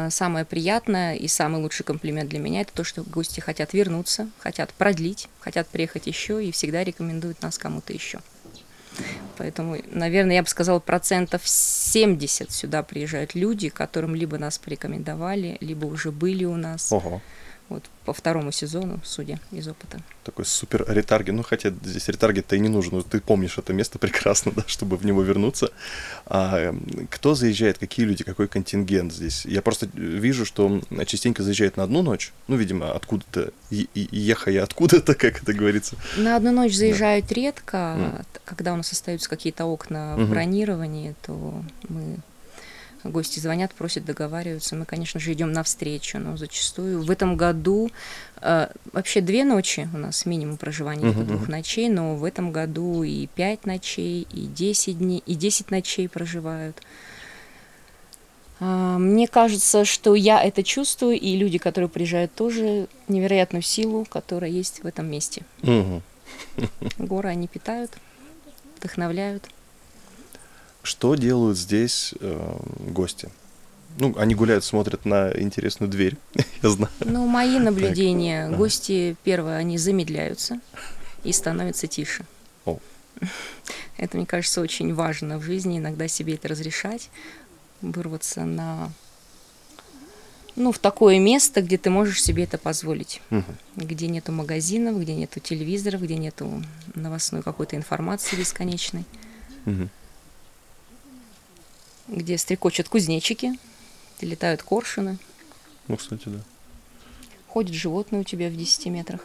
Самое 0.10 0.44
приятное 0.44 1.16
и 1.16 1.28
самый 1.28 1.62
лучший 1.62 1.86
комплимент 1.86 2.30
для 2.30 2.40
меня 2.40 2.62
это 2.62 2.74
то, 2.74 2.84
что 2.84 3.04
гости 3.04 3.40
хотят 3.40 3.74
вернуться, 3.74 4.30
хотят 4.40 4.74
продлить, 4.74 5.30
хотят 5.40 5.68
приехать 5.68 6.08
еще 6.08 6.44
и 6.44 6.52
всегда 6.52 6.84
рекомендуют 6.84 7.42
нас 7.42 7.58
кому-то 7.58 7.94
еще. 7.94 8.20
Поэтому, 9.38 9.78
наверное, 9.92 10.36
я 10.38 10.44
бы 10.44 10.50
сказала, 10.50 10.80
процентов 10.80 11.42
70 11.46 12.52
сюда 12.52 12.84
приезжают 12.84 13.36
люди, 13.36 13.70
которым 13.70 14.16
либо 14.16 14.38
нас 14.38 14.58
порекомендовали, 14.58 15.58
либо 15.60 15.86
уже 15.86 16.12
были 16.12 16.46
у 16.46 16.56
нас. 16.56 16.92
Ого 16.92 17.22
вот 17.70 17.84
по 18.06 18.14
второму 18.14 18.52
сезону, 18.52 19.00
судя 19.04 19.40
из 19.52 19.68
опыта. 19.68 20.00
Такой 20.24 20.46
супер 20.46 20.86
ретаргет. 20.88 21.36
Ну, 21.36 21.44
хотя 21.44 21.70
здесь 21.70 22.08
ретаргет-то 22.08 22.56
и 22.56 22.60
не 22.60 22.70
нужен. 22.70 22.94
Но 22.94 23.02
ты 23.02 23.20
помнишь 23.20 23.58
это 23.58 23.74
место 23.74 24.00
прекрасно, 24.00 24.52
да, 24.56 24.64
чтобы 24.68 24.96
в 24.98 25.06
него 25.06 25.22
вернуться. 25.22 25.72
А, 26.26 26.74
кто 27.10 27.36
заезжает, 27.36 27.78
какие 27.78 28.06
люди, 28.06 28.24
какой 28.24 28.48
контингент 28.48 29.14
здесь? 29.14 29.46
Я 29.46 29.62
просто 29.62 29.90
вижу, 29.94 30.46
что 30.46 30.82
частенько 31.06 31.44
заезжает 31.44 31.78
на 31.78 31.84
одну 31.84 32.02
ночь. 32.02 32.32
Ну, 32.48 32.56
видимо, 32.56 32.92
откуда-то, 32.92 33.52
ехая 33.70 34.64
откуда-то, 34.64 35.14
как 35.16 35.44
это 35.44 35.54
говорится. 35.54 35.98
На 36.16 36.38
одну 36.38 36.52
ночь 36.52 36.74
заезжают 36.74 37.28
да. 37.28 37.36
редко. 37.36 37.78
Mm. 37.78 38.26
Когда 38.46 38.74
у 38.74 38.78
нас 38.78 38.92
остаются 38.92 39.30
какие-то 39.30 39.66
окна 39.66 40.16
в 40.16 40.20
mm-hmm. 40.20 40.26
бронировании, 40.28 41.16
то 41.22 41.62
мы 41.90 42.20
гости 43.12 43.40
звонят, 43.40 43.74
просят, 43.74 44.06
договариваются. 44.06 44.76
Мы, 44.76 44.86
конечно 44.86 45.20
же, 45.20 45.34
идем 45.34 45.52
навстречу, 45.52 46.20
но 46.20 46.38
зачастую 46.38 47.04
в 47.04 47.12
этом 47.12 47.38
году 47.38 47.90
э, 48.42 48.68
вообще 48.94 49.22
две 49.22 49.44
ночи 49.44 49.90
у 49.94 49.98
нас 49.98 50.26
минимум 50.26 50.58
проживания 50.58 51.06
uh-huh, 51.06 51.24
двух 51.24 51.48
ночей, 51.48 51.90
но 51.90 52.16
в 52.16 52.24
этом 52.24 52.52
году 52.52 53.04
и 53.04 53.28
пять 53.28 53.66
ночей, 53.66 54.28
и 54.32 54.42
десять 54.48 54.98
дней, 55.00 55.24
и 55.26 55.36
десять 55.36 55.72
ночей 55.72 56.08
проживают. 56.08 56.82
Э, 58.60 58.98
мне 58.98 59.28
кажется, 59.28 59.86
что 59.86 60.16
я 60.16 60.44
это 60.44 60.64
чувствую, 60.64 61.20
и 61.20 61.36
люди, 61.36 61.58
которые 61.58 61.90
приезжают, 61.90 62.34
тоже 62.34 62.88
невероятную 63.08 63.64
силу, 63.64 64.06
которая 64.10 64.52
есть 64.52 64.84
в 64.84 64.88
этом 64.88 65.10
месте. 65.10 65.44
Uh-huh. 65.62 66.02
Горы 66.98 67.30
они 67.30 67.48
питают, 67.48 67.92
вдохновляют. 68.78 69.50
Что 70.88 71.16
делают 71.16 71.58
здесь 71.58 72.14
э, 72.22 72.60
гости? 72.80 73.30
Ну, 73.98 74.16
они 74.18 74.36
гуляют, 74.36 74.64
смотрят 74.64 75.04
на 75.04 75.38
интересную 75.38 75.92
дверь, 75.92 76.16
я 76.64 76.70
знаю. 76.70 76.94
Ну, 77.02 77.28
мои 77.28 77.60
наблюдения. 77.60 78.48
Так. 78.48 78.58
Гости, 78.58 79.18
первое, 79.26 79.58
они 79.58 79.78
замедляются 79.78 80.62
и 81.26 81.34
становятся 81.34 81.88
тише. 81.88 82.24
О. 82.64 82.80
Это, 83.98 84.16
мне 84.16 84.26
кажется, 84.26 84.62
очень 84.62 84.94
важно 84.94 85.40
в 85.40 85.44
жизни, 85.44 85.80
иногда 85.80 86.08
себе 86.08 86.36
это 86.36 86.48
разрешать, 86.48 87.10
вырваться 87.82 88.46
на 88.46 88.90
ну, 90.56 90.72
в 90.72 90.80
такое 90.80 91.20
место, 91.20 91.62
где 91.62 91.78
ты 91.78 91.90
можешь 91.90 92.24
себе 92.24 92.44
это 92.44 92.58
позволить, 92.58 93.22
угу. 93.30 93.44
где 93.76 94.08
нету 94.08 94.32
магазинов, 94.32 95.02
где 95.02 95.16
нету 95.16 95.42
телевизоров, 95.42 96.02
где 96.02 96.16
нету 96.16 96.64
новостной 96.96 97.44
какой-то 97.44 97.76
информации 97.76 98.38
бесконечной. 98.38 99.04
Угу 99.66 99.90
где 102.08 102.38
стрекочут 102.38 102.90
кузнечики, 102.90 103.58
где 104.18 104.28
летают 104.28 104.64
коршуны. 104.64 105.18
Ну, 105.88 105.98
кстати, 105.98 106.24
да. 106.26 106.40
Ходит 107.48 107.76
животное 107.76 108.22
у 108.22 108.24
тебя 108.24 108.50
в 108.50 108.56
10 108.56 108.88
метрах. 108.88 109.22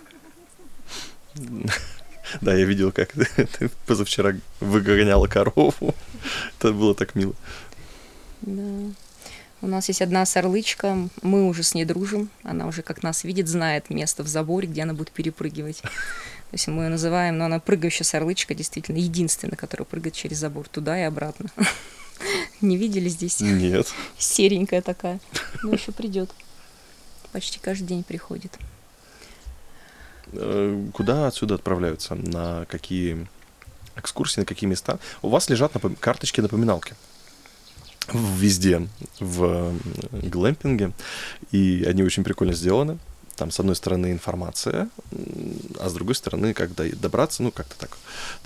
Да, 2.41 2.55
я 2.55 2.65
видел, 2.65 2.93
как 2.93 3.13
ты, 3.59 3.69
позавчера 3.85 4.35
выгоняла 4.61 5.27
корову. 5.27 5.95
Это 6.59 6.73
было 6.73 6.95
так 6.95 7.15
мило. 7.15 7.35
Да. 8.43 8.95
У 9.61 9.67
нас 9.67 9.89
есть 9.89 10.03
одна 10.03 10.25
сорлычка, 10.25 11.09
мы 11.23 11.47
уже 11.47 11.63
с 11.63 11.75
ней 11.75 11.85
дружим, 11.85 12.31
она 12.43 12.67
уже 12.67 12.83
как 12.83 13.03
нас 13.03 13.23
видит, 13.23 13.49
знает 13.49 13.91
место 13.91 14.23
в 14.25 14.29
заборе, 14.29 14.67
где 14.67 14.83
она 14.83 14.95
будет 14.95 15.11
перепрыгивать. 15.11 15.83
То 15.83 15.89
есть 16.53 16.67
мы 16.67 16.85
ее 16.85 16.89
называем, 16.89 17.39
но 17.39 17.45
она 17.45 17.61
прыгающая 17.61 18.05
сорлычка, 18.05 18.55
действительно, 18.55 18.97
единственная, 18.97 19.57
которая 19.57 19.87
прыгает 19.87 20.15
через 20.15 20.39
забор 20.39 20.69
туда 20.69 20.99
и 20.99 21.03
обратно. 21.03 21.51
Не 22.61 22.77
видели 22.77 23.09
здесь? 23.09 23.41
Нет. 23.41 23.93
Серенькая 24.19 24.83
такая. 24.83 25.21
Ну, 25.63 25.73
еще 25.73 25.93
придет. 25.93 26.31
Почти 27.33 27.59
каждый 27.59 27.87
день 27.87 28.05
приходит. 28.05 28.59
Э, 30.33 30.89
куда 30.93 31.27
отсюда 31.27 31.57
отправляются? 31.57 32.15
На 32.15 32.67
какие 32.67 33.27
экскурсии, 33.97 34.41
на 34.41 34.47
какие 34.47 34.69
места? 34.69 34.99
У 35.23 35.29
вас 35.29 35.49
лежат 35.49 35.75
напом... 35.75 35.97
карточки-напоминалки 35.97 36.95
везде 38.13 38.89
в 39.21 39.73
глэмпинге, 40.13 40.93
и 41.53 41.85
они 41.87 42.03
очень 42.03 42.25
прикольно 42.25 42.53
сделаны. 42.53 42.99
Там, 43.37 43.51
с 43.51 43.59
одной 43.59 43.75
стороны, 43.75 44.13
информация, 44.13 44.89
а 45.81 45.89
с 45.89 45.95
другой 45.95 46.15
стороны, 46.15 46.53
как 46.53 46.75
добраться, 46.75 47.43
ну, 47.43 47.51
как-то 47.51 47.75
так 47.79 47.97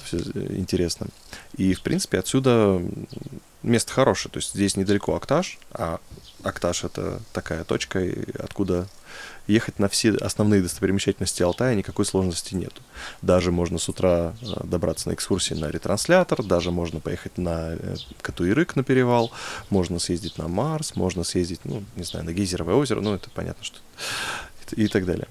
все 0.04 0.18
интересно. 0.18 1.08
И, 1.56 1.74
в 1.74 1.82
принципе, 1.82 2.18
отсюда 2.18 2.80
место 3.66 3.92
хорошее. 3.92 4.32
То 4.32 4.38
есть 4.38 4.54
здесь 4.54 4.76
недалеко 4.76 5.14
Акташ, 5.14 5.58
а 5.72 6.00
Акташ— 6.42 6.84
это 6.84 7.20
такая 7.32 7.64
точка, 7.64 8.02
откуда 8.38 8.86
ехать 9.46 9.78
на 9.78 9.88
все 9.88 10.12
основные 10.16 10.62
достопримечательности 10.62 11.42
Алтая 11.42 11.74
никакой 11.74 12.04
сложности 12.04 12.54
нет. 12.54 12.72
Даже 13.22 13.52
можно 13.52 13.78
с 13.78 13.88
утра 13.88 14.34
э, 14.40 14.64
добраться 14.64 15.08
на 15.08 15.14
экскурсии 15.14 15.54
на 15.54 15.70
ретранслятор, 15.70 16.42
даже 16.42 16.70
можно 16.70 17.00
поехать 17.00 17.38
на 17.38 17.74
э, 17.74 17.96
Катуирык 18.22 18.76
на 18.76 18.82
перевал, 18.82 19.30
можно 19.70 19.98
съездить 19.98 20.38
на 20.38 20.48
Марс, 20.48 20.96
можно 20.96 21.24
съездить, 21.24 21.60
ну, 21.64 21.84
не 21.94 22.04
знаю, 22.04 22.26
на 22.26 22.32
Гейзеровое 22.32 22.74
озеро, 22.74 23.00
ну, 23.00 23.14
это 23.14 23.30
понятно, 23.30 23.64
что 23.64 23.78
и 24.72 24.88
так 24.88 25.06
далее. 25.06 25.28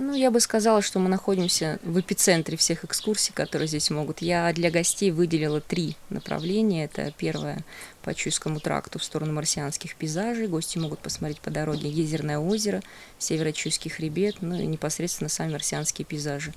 Ну, 0.00 0.14
я 0.14 0.30
бы 0.30 0.38
сказала, 0.38 0.80
что 0.80 1.00
мы 1.00 1.08
находимся 1.08 1.80
в 1.82 1.98
эпицентре 1.98 2.56
всех 2.56 2.84
экскурсий, 2.84 3.32
которые 3.34 3.66
здесь 3.66 3.90
могут. 3.90 4.22
Я 4.22 4.52
для 4.52 4.70
гостей 4.70 5.10
выделила 5.10 5.60
три 5.60 5.96
направления. 6.08 6.84
Это 6.84 7.12
первое 7.16 7.64
по 8.02 8.14
Чуйскому 8.14 8.60
тракту 8.60 9.00
в 9.00 9.04
сторону 9.04 9.32
марсианских 9.32 9.96
пейзажей. 9.96 10.46
Гости 10.46 10.78
могут 10.78 11.00
посмотреть 11.00 11.40
по 11.40 11.50
дороге 11.50 11.88
Езерное 11.88 12.38
озеро, 12.38 12.80
Северо-Чуйский 13.18 13.90
хребет, 13.90 14.36
ну 14.40 14.54
и 14.54 14.66
непосредственно 14.66 15.28
сами 15.28 15.52
марсианские 15.52 16.04
пейзажи. 16.06 16.54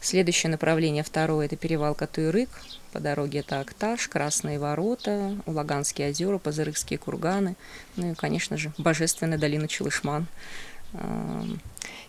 Следующее 0.00 0.50
направление, 0.50 1.02
второе, 1.02 1.46
это 1.46 1.56
перевал 1.56 1.94
Катуйрык. 1.94 2.48
По 2.92 3.00
дороге 3.00 3.40
это 3.40 3.60
Акташ, 3.60 4.08
Красные 4.08 4.58
ворота, 4.58 5.36
Улаганские 5.46 6.10
озера, 6.10 6.38
Пазырыкские 6.38 6.98
курганы. 6.98 7.56
Ну 7.96 8.12
и, 8.12 8.14
конечно 8.14 8.56
же, 8.56 8.72
Божественная 8.78 9.38
долина 9.38 9.68
Чулышман. 9.68 10.26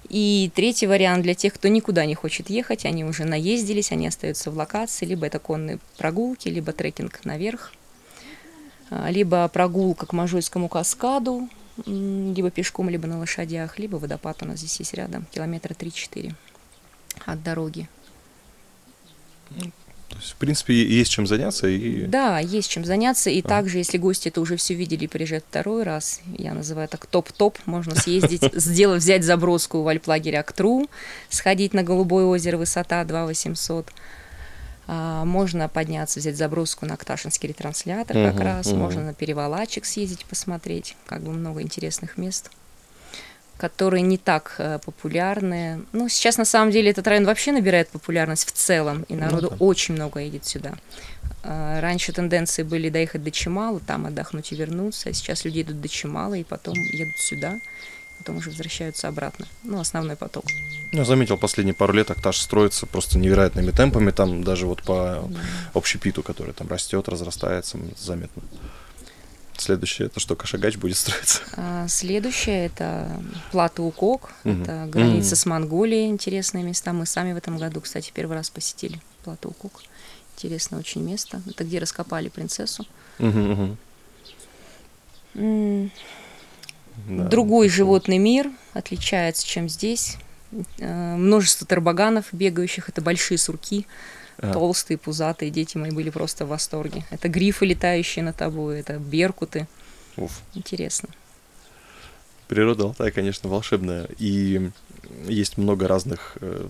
И 0.09 0.51
третий 0.55 0.88
вариант 0.88 1.24
для 1.24 1.36
тех, 1.36 1.53
кто 1.53 1.67
никуда 1.67 2.05
не 2.05 2.15
хочет 2.15 2.50
ехать, 2.50 2.86
они 2.86 3.03
уже 3.03 3.25
наездились, 3.25 3.91
они 3.91 4.07
остаются 4.07 4.50
в 4.50 4.57
локации, 4.57 5.05
либо 5.05 5.27
это 5.27 5.39
конные 5.39 5.77
прогулки, 5.98 6.50
либо 6.50 6.71
трекинг 6.71 7.24
наверх, 7.25 7.74
а, 8.89 9.12
либо 9.12 9.48
прогулка 9.50 10.07
к 10.07 10.13
Можайскому 10.13 10.67
каскаду, 10.67 11.48
либо 11.86 12.50
пешком, 12.50 12.89
либо 12.89 13.07
на 13.07 13.19
лошадях, 13.19 13.77
либо 13.77 13.98
водопад 13.98 14.41
у 14.41 14.45
нас 14.45 14.59
здесь 14.59 14.79
есть 14.79 14.93
рядом, 14.95 15.27
километра 15.31 15.74
3-4 15.74 16.33
от 17.25 17.43
дороги. 17.43 17.88
То 20.10 20.16
есть, 20.16 20.32
в 20.32 20.36
принципе, 20.36 20.74
есть 20.74 21.12
чем 21.12 21.28
заняться. 21.28 21.68
И... 21.68 22.06
Да, 22.06 22.39
есть 22.39 22.70
чем 22.70 22.84
заняться. 22.84 23.30
И 23.30 23.42
а. 23.42 23.48
также, 23.48 23.78
если 23.78 23.98
гости 23.98 24.30
это 24.30 24.42
уже 24.42 24.58
все 24.58 24.74
видели 24.74 25.06
и 25.06 25.08
приезжают 25.08 25.46
второй 25.48 25.84
раз, 25.84 26.22
я 26.38 26.54
называю 26.54 26.88
так 26.88 27.06
топ-топ, 27.06 27.58
можно 27.66 27.96
съездить, 27.96 28.42
сделать, 28.54 29.01
взять 29.01 29.24
заброску 29.24 29.84
в 29.84 29.88
альплагерь 29.88 30.38
Актру, 30.38 30.89
сходить 31.30 31.74
на 31.74 31.84
Голубое 31.84 32.25
озеро, 32.25 32.58
высота 32.58 33.04
2800. 33.04 33.92
А, 34.88 35.24
можно 35.25 35.70
подняться, 35.70 36.20
взять 36.20 36.36
заброску 36.36 36.88
на 36.88 36.96
Акташинский 36.96 37.50
ретранслятор 37.50 38.16
как 38.16 38.39
раз, 38.39 38.72
можно 38.72 39.04
на 39.04 39.13
перевалачик 39.13 39.86
съездить, 39.86 40.25
посмотреть, 40.25 40.98
как 41.06 41.22
бы 41.22 41.32
много 41.32 41.62
интересных 41.62 42.18
мест 42.18 42.50
которые 43.60 44.01
не 44.01 44.18
так 44.18 44.56
э, 44.58 44.80
популярны. 44.86 45.82
Ну, 45.92 46.08
сейчас 46.10 46.38
на 46.38 46.46
самом 46.46 46.72
деле 46.72 46.92
этот 46.92 47.06
район 47.08 47.25
вообще 47.25 47.51
набирает 47.51 47.89
популярность 47.89 48.48
в 48.48 48.51
целом, 48.54 49.06
и 49.10 49.16
ну 49.16 49.22
народу 49.22 49.50
ну, 49.51 49.58
да. 49.58 49.66
очень 49.66 49.96
много 49.96 50.22
едет 50.22 50.46
сюда. 50.46 50.74
Э, 51.44 51.80
раньше 51.82 52.13
тенденции 52.13 52.63
были 52.63 52.89
доехать 52.89 53.22
до 53.22 53.32
Чемала, 53.32 53.82
там 53.82 54.06
отдохнуть 54.06 54.54
и 54.54 54.56
вернуться, 54.56 55.10
а 55.10 55.13
сейчас 55.13 55.44
люди 55.44 55.62
идут 55.62 55.82
до 55.82 55.89
Чемала 55.89 56.36
и 56.36 56.44
потом 56.44 56.74
едут 56.75 57.18
сюда, 57.18 57.60
потом 58.18 58.38
уже 58.38 58.50
возвращаются 58.50 59.10
обратно. 59.10 59.46
Ну, 59.63 59.80
основной 59.80 60.16
поток. 60.16 60.46
Я 60.94 61.04
заметил, 61.04 61.38
последние 61.38 61.75
пару 61.75 61.92
лет 61.92 62.10
Акташ 62.10 62.39
строится 62.39 62.86
просто 62.86 63.20
невероятными 63.20 63.72
темпами, 63.72 64.12
там 64.12 64.42
даже 64.42 64.68
вот 64.68 64.84
по 64.84 65.30
общепиту, 65.74 66.24
который 66.24 66.54
там 66.54 66.70
растет, 66.70 67.10
разрастается 67.10 67.78
заметно. 67.98 68.42
Следующее 69.60 70.08
это 70.08 70.20
что, 70.20 70.36
Кашагач 70.36 70.78
будет 70.78 70.98
строиться? 70.98 71.42
А, 71.58 71.88
следующее 71.88 72.66
это 72.68 73.22
Плата 73.51 73.84
Укок, 73.84 74.32
угу. 74.44 74.62
это 74.62 74.88
граница 74.88 75.34
угу. 75.34 75.36
с 75.36 75.46
Монголией, 75.46 76.08
интересные 76.08 76.63
места. 76.63 76.94
Мы 76.94 77.06
сами 77.06 77.34
в 77.34 77.38
этом 77.38 77.58
году, 77.58 77.82
кстати, 77.82 78.12
первый 78.13 78.38
раз 78.38 78.50
посетили 78.50 79.01
Плата 79.24 79.50
Укок. 79.50 79.82
Интересное 80.38 80.80
очень 80.80 81.04
место. 81.04 81.42
Это 81.46 81.66
где 81.66 81.80
раскопали 81.80 82.30
принцессу. 82.30 82.88
Угу, 83.20 83.78
угу. 85.36 85.89
Да, 87.08 87.24
Другой 87.25 87.68
это... 87.68 87.75
животный 87.75 88.18
мир 88.18 88.50
отличается, 88.74 89.46
чем 89.46 89.68
здесь. 89.68 90.18
Э, 90.80 91.16
множество 91.16 91.68
тарбаганов 91.68 92.25
бегающих, 92.32 92.89
это 92.89 93.01
большие 93.01 93.38
сурки. 93.38 93.86
А. 94.41 94.53
Толстые, 94.53 94.98
пузатые, 94.98 95.51
дети 95.51 95.77
мои 95.77 95.91
были 95.91 96.10
просто 96.10 96.46
в 96.46 96.50
восторге. 96.50 97.05
Это 97.10 97.27
грифы, 97.27 97.65
летающие 97.65 98.24
на 98.24 98.34
табу, 98.34 98.69
это 98.69 98.98
беркуты. 98.98 99.67
Уф. 100.15 100.41
Интересно. 100.53 101.10
Природа 102.48 102.86
Алтая, 102.86 103.12
конечно, 103.12 103.50
волшебная. 103.50 104.08
И 104.17 104.72
есть 105.27 105.58
много 105.58 105.88
разных 105.88 106.38
э, 106.41 106.67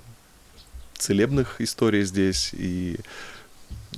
целебных 0.97 1.61
историй 1.61 2.03
здесь, 2.03 2.51
и 2.53 2.97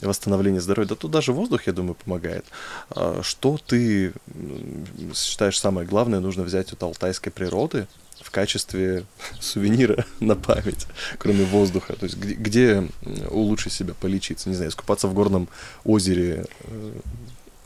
восстановление 0.02 0.62
здоровья. 0.62 0.90
Да 0.90 0.96
тут 0.96 1.12
даже 1.12 1.34
воздух, 1.34 1.68
я 1.68 1.74
думаю, 1.74 1.96
помогает. 1.96 2.46
А 2.90 3.22
что 3.24 3.58
ты 3.58 4.14
считаешь 5.16 5.60
самое 5.60 5.88
главное 5.88 6.20
нужно 6.20 6.44
взять 6.44 6.72
от 6.74 6.84
алтайской 6.84 7.32
природы, 7.32 7.88
в 8.24 8.32
качестве 8.32 9.06
сувенира 9.40 10.06
на 10.20 10.36
память, 10.36 10.88
кроме 11.18 11.46
воздуха? 11.46 11.94
То 11.94 12.06
есть 12.06 12.18
где, 12.18 12.34
где 12.36 12.88
улучшить 13.30 13.74
себя, 13.74 13.94
полечиться? 13.94 14.50
Не 14.50 14.56
знаю, 14.56 14.72
искупаться 14.72 15.08
в 15.08 15.14
горном 15.14 15.48
озере, 15.84 16.46
э, 16.62 16.92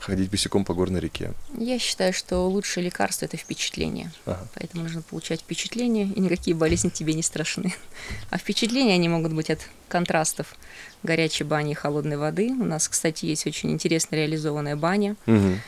ходить 0.06 0.30
босиком 0.30 0.66
по 0.66 0.74
горной 0.74 1.00
реке? 1.00 1.34
Я 1.58 1.80
считаю, 1.80 2.14
что 2.14 2.48
лучшее 2.48 2.86
лекарство– 2.86 3.26
это 3.28 3.38
впечатление. 3.38 4.12
Ага. 4.26 4.48
Поэтому 4.54 4.84
нужно 4.84 5.02
получать 5.02 5.42
впечатление, 5.42 6.06
и 6.06 6.20
никакие 6.20 6.56
болезни 6.56 6.90
тебе 6.90 7.14
не 7.14 7.24
страшны. 7.24 7.74
А 8.30 8.38
впечатления, 8.38 8.94
они 8.94 9.10
могут 9.10 9.34
быть 9.34 9.50
от 9.50 9.60
контрастов 9.88 10.56
горячей 11.04 11.44
бани 11.44 11.72
и 11.72 11.76
холодной 11.76 12.18
воды. 12.18 12.50
У 12.50 12.66
нас, 12.66 12.88
кстати, 12.88 13.26
есть 13.26 13.48
очень 13.48 13.72
интересно 13.72 14.16
реализованная 14.16 14.76
баня. 14.76 15.16
Угу. 15.26 15.60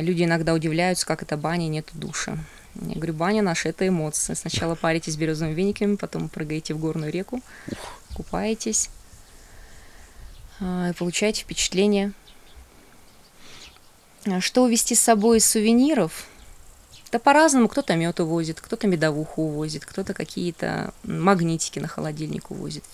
Люди 0.00 0.24
иногда 0.24 0.54
удивляются, 0.54 1.06
как 1.06 1.22
это 1.22 1.36
баня, 1.36 1.68
нет 1.68 1.88
душа. 1.94 2.36
Я 2.74 2.94
говорю, 2.94 3.12
баня 3.12 3.42
наша– 3.42 3.68
это 3.70 3.86
эмоции. 3.86 4.34
Сначала 4.34 4.74
паритесь 4.74 5.16
березовыми 5.16 5.54
вениками, 5.54 5.96
потом 5.96 6.28
прыгаете 6.28 6.74
в 6.74 6.78
горную 6.78 7.12
реку, 7.12 7.42
купаетесь 8.14 8.88
а, 10.60 10.90
и 10.90 10.92
получаете 10.94 11.42
впечатление. 11.42 12.12
А 14.24 14.40
что 14.40 14.62
увезти 14.62 14.94
с 14.94 15.00
собой 15.00 15.38
из 15.38 15.46
сувениров? 15.46 16.26
Да 17.10 17.18
по-разному. 17.18 17.68
Кто-то 17.68 17.94
мед 17.94 18.20
увозит, 18.20 18.60
кто-то 18.60 18.86
медовуху 18.86 19.42
увозит, 19.42 19.84
кто-то 19.84 20.14
какие-то 20.14 20.94
магнитики 21.02 21.78
на 21.78 21.88
холодильник 21.88 22.50
увозит. 22.50 22.84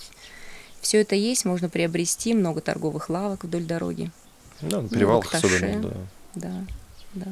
Все 0.81 1.01
это 1.01 1.15
есть, 1.15 1.45
можно 1.45 1.69
приобрести, 1.69 2.35
много 2.35 2.61
торговых 2.61 3.11
лавок 3.11 3.45
вдоль 3.45 3.65
дороги. 3.65 4.11
Да, 4.61 4.81
на 4.81 4.89
перевалах 4.89 5.33
особенно, 5.33 5.83
да. 5.83 5.97
Да, 6.35 6.65
да. 7.15 7.27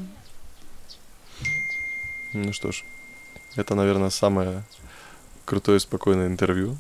Ну 2.37 2.53
что 2.53 2.71
ж, 2.71 2.85
это, 3.55 3.75
наверное, 3.75 4.11
самое 4.11 4.63
крутое 5.47 5.81
спокойное 5.81 6.27
интервью, 6.27 6.77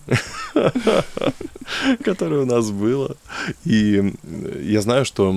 которое 2.05 2.43
у 2.43 2.45
нас 2.45 2.71
было. 2.71 3.17
И 3.65 4.13
я 4.61 4.83
знаю, 4.83 5.07
что 5.07 5.35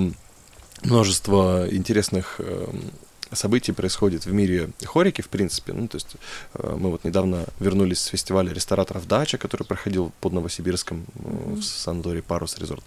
множество 0.82 1.66
интересных 1.70 2.38
эм, 2.40 2.90
событий 3.32 3.72
происходит 3.72 4.26
в 4.26 4.32
мире 4.32 4.70
хорики, 4.84 5.22
в 5.22 5.28
принципе. 5.28 5.72
Ну, 5.72 5.88
то 5.88 5.96
есть 5.96 6.16
э, 6.54 6.76
мы 6.78 6.90
вот 6.90 7.04
недавно 7.04 7.46
вернулись 7.60 8.00
с 8.00 8.06
фестиваля 8.06 8.52
рестораторов 8.52 9.08
«Дача», 9.08 9.38
который 9.38 9.64
проходил 9.64 10.12
под 10.20 10.34
Новосибирском 10.34 11.06
mm-hmm. 11.14 11.60
в 11.60 11.64
Сандоре 11.64 12.20
Парус 12.20 12.58
Резорт. 12.58 12.84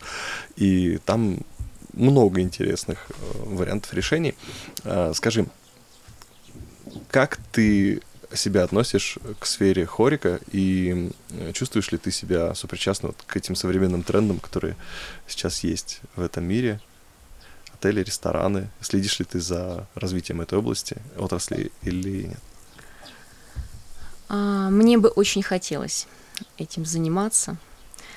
И 0.55 0.99
там 1.05 1.39
много 1.93 2.41
интересных 2.41 3.07
э, 3.09 3.13
вариантов 3.45 3.91
решений. 3.93 4.35
Скажи, 5.13 5.47
как 7.13 7.37
ты 7.51 8.01
себя 8.33 8.63
относишь 8.63 9.19
к 9.39 9.45
сфере 9.45 9.85
хорика 9.85 10.39
и 10.51 11.11
чувствуешь 11.53 11.91
ли 11.91 11.99
ты 11.99 12.09
себя 12.09 12.55
сопричастным 12.55 13.11
вот 13.11 13.23
к 13.27 13.37
этим 13.37 13.55
современным 13.55 14.01
трендам, 14.01 14.39
которые 14.39 14.75
сейчас 15.27 15.63
есть 15.63 16.01
в 16.15 16.23
этом 16.23 16.43
мире? 16.43 16.81
Отели, 17.75 18.01
рестораны. 18.01 18.67
Следишь 18.81 19.19
ли 19.19 19.25
ты 19.25 19.39
за 19.39 19.87
развитием 19.93 20.41
этой 20.41 20.57
области, 20.57 20.97
отрасли 21.15 21.71
или 21.83 22.23
нет? 22.29 22.39
А, 24.27 24.71
мне 24.71 24.97
бы 24.97 25.09
очень 25.09 25.43
хотелось 25.43 26.07
этим 26.57 26.83
заниматься, 26.83 27.57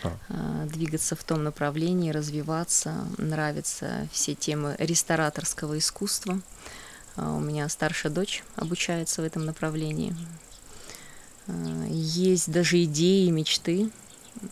а. 0.02 0.16
а. 0.30 0.66
двигаться 0.68 1.16
в 1.16 1.22
том 1.22 1.44
направлении, 1.44 2.12
развиваться. 2.12 2.94
Нравятся 3.18 4.08
все 4.10 4.34
темы 4.34 4.74
рестораторского 4.78 5.76
искусства. 5.76 6.40
А, 6.40 6.40
у 7.16 7.40
меня 7.40 7.68
старшая 7.68 8.12
дочь 8.12 8.42
обучается 8.56 9.22
в 9.22 9.24
этом 9.24 9.44
направлении. 9.44 10.14
А, 11.46 11.86
есть 11.88 12.50
даже 12.50 12.82
идеи, 12.84 13.28
мечты, 13.30 13.90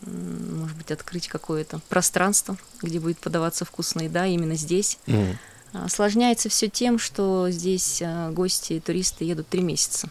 может 0.07 0.77
быть, 0.77 0.91
открыть 0.91 1.29
какое-то 1.29 1.81
пространство, 1.89 2.57
где 2.83 3.01
будет 3.01 3.19
подаваться 3.19 3.65
вкусная 3.65 4.07
еда 4.07 4.27
именно 4.27 4.57
здесь. 4.57 4.99
Mm. 5.07 5.37
Осложняется 5.73 6.49
все 6.49 6.69
тем, 6.69 6.99
что 6.99 7.51
здесь 7.51 8.03
гости, 8.31 8.81
туристы 8.85 9.25
едут 9.25 9.49
три 9.49 9.61
месяца. 9.61 10.09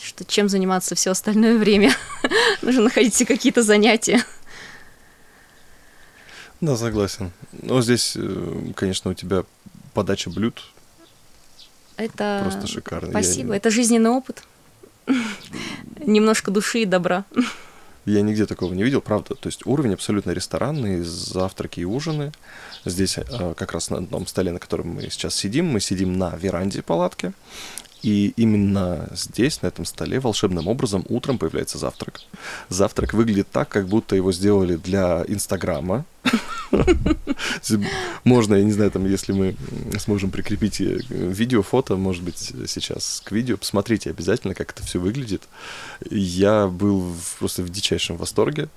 Что 0.00 0.24
чем 0.24 0.48
заниматься 0.48 0.94
все 0.94 1.10
остальное 1.10 1.58
время? 1.58 1.94
Нужно 2.62 2.84
находить 2.84 3.14
себе 3.14 3.26
какие-то 3.26 3.62
занятия. 3.62 4.24
Да, 6.60 6.76
согласен. 6.76 7.32
Но 7.52 7.82
здесь, 7.82 8.14
э, 8.16 8.72
конечно, 8.76 9.10
у 9.10 9.14
тебя 9.14 9.44
подача 9.94 10.30
блюд 10.30 10.71
это 11.96 12.40
просто 12.42 12.66
шикарно. 12.66 13.10
Спасибо. 13.10 13.50
Я... 13.52 13.56
Это 13.56 13.70
жизненный 13.70 14.10
опыт. 14.10 14.42
Немножко 16.06 16.50
души 16.50 16.82
и 16.82 16.86
добра. 16.86 17.24
Я 18.04 18.22
нигде 18.22 18.46
такого 18.46 18.74
не 18.74 18.82
видел, 18.82 19.00
правда. 19.00 19.34
То 19.34 19.48
есть 19.48 19.64
уровень 19.64 19.94
абсолютно 19.94 20.32
ресторанный, 20.32 21.02
завтраки 21.02 21.80
и 21.80 21.84
ужины. 21.84 22.32
Здесь 22.84 23.16
э, 23.18 23.54
как 23.56 23.72
раз 23.72 23.90
на 23.90 24.04
том 24.04 24.26
столе, 24.26 24.50
на 24.50 24.58
котором 24.58 24.88
мы 24.88 25.02
сейчас 25.02 25.36
сидим, 25.36 25.66
мы 25.66 25.78
сидим 25.78 26.18
на 26.18 26.34
веранде 26.36 26.82
палатки. 26.82 27.32
И 28.02 28.34
именно 28.36 29.08
здесь, 29.12 29.62
на 29.62 29.68
этом 29.68 29.84
столе, 29.84 30.18
волшебным 30.18 30.66
образом 30.66 31.04
утром 31.08 31.38
появляется 31.38 31.78
завтрак. 31.78 32.20
Завтрак 32.68 33.14
выглядит 33.14 33.48
так, 33.50 33.68
как 33.68 33.86
будто 33.86 34.16
его 34.16 34.32
сделали 34.32 34.76
для 34.76 35.24
Инстаграма. 35.28 36.04
Можно, 38.24 38.54
я 38.56 38.64
не 38.64 38.72
знаю, 38.72 38.90
там, 38.90 39.06
если 39.06 39.32
мы 39.32 39.56
сможем 39.98 40.30
прикрепить 40.30 40.80
э, 40.80 41.00
видео, 41.10 41.62
фото, 41.62 41.96
может 41.96 42.22
быть, 42.22 42.52
сейчас 42.66 43.22
к 43.24 43.32
видео, 43.32 43.56
посмотрите 43.56 44.10
обязательно, 44.10 44.54
как 44.54 44.72
это 44.72 44.82
все 44.82 44.98
выглядит. 44.98 45.42
Я 46.10 46.66
был 46.66 47.14
просто 47.38 47.62
в 47.62 47.70
дичайшем 47.70 48.16
восторге 48.16 48.68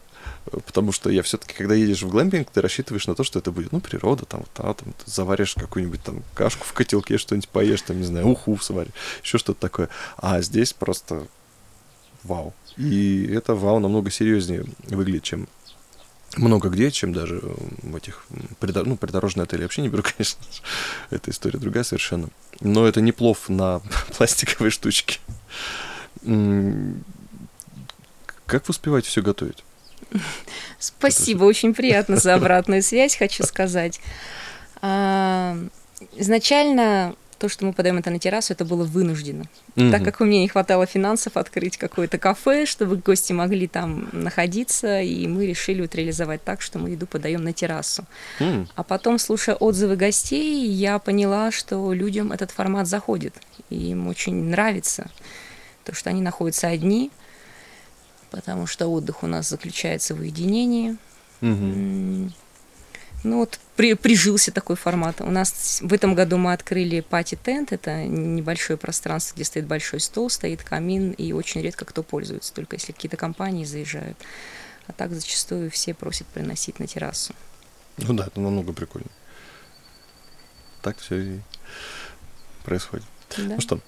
потому 0.51 0.91
что 0.91 1.09
я 1.09 1.23
все-таки, 1.23 1.53
когда 1.53 1.75
едешь 1.75 2.03
в 2.03 2.09
глэмпинг, 2.09 2.49
ты 2.51 2.61
рассчитываешь 2.61 3.07
на 3.07 3.15
то, 3.15 3.23
что 3.23 3.39
это 3.39 3.51
будет, 3.51 3.71
ну, 3.71 3.79
природа, 3.79 4.25
там, 4.25 4.43
да, 4.55 4.73
там, 4.73 4.93
ты 4.93 5.09
заваришь 5.09 5.55
какую-нибудь 5.55 6.03
там 6.03 6.23
кашку 6.33 6.65
в 6.65 6.73
котелке, 6.73 7.17
что-нибудь 7.17 7.49
поешь, 7.49 7.81
там, 7.81 7.97
не 7.97 8.05
знаю, 8.05 8.27
уху 8.27 8.57
сваришь, 8.57 8.93
еще 9.23 9.37
что-то 9.37 9.59
такое. 9.59 9.89
А 10.17 10.41
здесь 10.41 10.73
просто 10.73 11.27
вау. 12.23 12.53
И 12.77 13.27
это 13.33 13.55
вау 13.55 13.79
намного 13.79 14.11
серьезнее 14.11 14.65
выглядит, 14.87 15.23
чем 15.23 15.47
много 16.37 16.69
где, 16.69 16.91
чем 16.91 17.13
даже 17.13 17.41
в 17.81 17.95
этих 17.95 18.25
придор... 18.59 18.85
ну, 18.85 18.97
придорожные 18.97 19.43
отели. 19.43 19.61
Я 19.61 19.65
вообще 19.65 19.81
не 19.81 19.89
беру, 19.89 20.03
конечно. 20.17 20.41
Эта 21.09 21.31
история 21.31 21.59
другая 21.59 21.83
совершенно. 21.83 22.29
Но 22.59 22.85
это 22.85 23.01
не 23.01 23.11
плов 23.11 23.49
на 23.49 23.79
пластиковые 24.17 24.71
штучки. 24.71 25.19
Как 28.45 28.67
вы 28.67 28.71
успеваете 28.71 29.09
все 29.09 29.21
готовить? 29.21 29.63
Спасибо, 30.79 31.43
очень 31.43 31.73
приятно 31.73 32.17
за 32.17 32.35
обратную 32.35 32.81
связь, 32.81 33.15
хочу 33.15 33.43
сказать. 33.43 33.99
А, 34.81 35.57
изначально 36.15 37.15
то, 37.37 37.49
что 37.49 37.65
мы 37.65 37.73
подаем 37.73 37.97
это 37.97 38.09
на 38.09 38.19
террасу, 38.19 38.53
это 38.53 38.65
было 38.65 38.83
вынуждено. 38.83 39.45
Mm-hmm. 39.75 39.91
Так 39.91 40.03
как 40.03 40.21
у 40.21 40.25
меня 40.25 40.39
не 40.39 40.47
хватало 40.47 40.85
финансов 40.85 41.37
открыть 41.37 41.77
какое-то 41.77 42.17
кафе, 42.17 42.65
чтобы 42.65 42.95
гости 42.97 43.33
могли 43.33 43.67
там 43.67 44.09
находиться, 44.13 45.01
и 45.01 45.27
мы 45.27 45.45
решили 45.45 45.81
вот 45.81 45.93
реализовать 45.95 46.43
так, 46.43 46.61
что 46.61 46.79
мы 46.79 46.91
еду 46.91 47.07
подаем 47.07 47.43
на 47.43 47.53
террасу. 47.53 48.05
Mm. 48.39 48.67
А 48.75 48.83
потом, 48.83 49.19
слушая 49.19 49.55
отзывы 49.55 49.95
гостей, 49.95 50.67
я 50.67 50.97
поняла, 50.99 51.51
что 51.51 51.93
людям 51.93 52.31
этот 52.31 52.51
формат 52.51 52.87
заходит, 52.87 53.35
и 53.69 53.91
им 53.91 54.07
очень 54.07 54.35
нравится, 54.45 55.09
то, 55.83 55.93
что 55.93 56.09
они 56.09 56.21
находятся 56.21 56.67
одни, 56.67 57.11
потому 58.35 58.67
что 58.67 58.87
отдых 58.87 59.23
у 59.23 59.27
нас 59.27 59.47
заключается 59.47 60.13
в 60.13 60.19
уединении. 60.19 60.97
Угу. 61.41 62.31
Ну 63.23 63.39
вот 63.39 63.59
при, 63.77 63.93
прижился 63.93 64.51
такой 64.51 64.75
формат. 64.75 65.21
У 65.21 65.31
нас 65.31 65.79
в 65.81 65.93
этом 65.93 66.15
году 66.15 66.37
мы 66.37 66.51
открыли 66.51 66.99
пати-тент. 66.99 67.71
Это 67.71 68.03
небольшое 68.03 68.77
пространство, 68.77 69.35
где 69.35 69.45
стоит 69.45 69.65
большой 69.65 70.01
стол, 70.01 70.29
стоит 70.29 70.63
камин, 70.63 71.11
и 71.11 71.31
очень 71.31 71.61
редко 71.61 71.85
кто 71.85 72.03
пользуется, 72.03 72.53
только 72.53 72.75
если 72.75 72.91
какие-то 72.91 73.15
компании 73.15 73.63
заезжают. 73.63 74.17
А 74.87 74.91
так 74.91 75.13
зачастую 75.13 75.71
все 75.71 75.93
просят 75.93 76.27
приносить 76.27 76.79
на 76.79 76.87
террасу. 76.87 77.33
Ну 77.97 78.13
да, 78.13 78.27
это 78.27 78.41
намного 78.41 78.73
прикольнее. 78.73 79.11
Так 80.81 80.97
все 80.97 81.15
и 81.19 81.39
происходит. 82.65 83.05
Да. 83.37 83.55
Ну 83.55 83.61
что, 83.61 83.79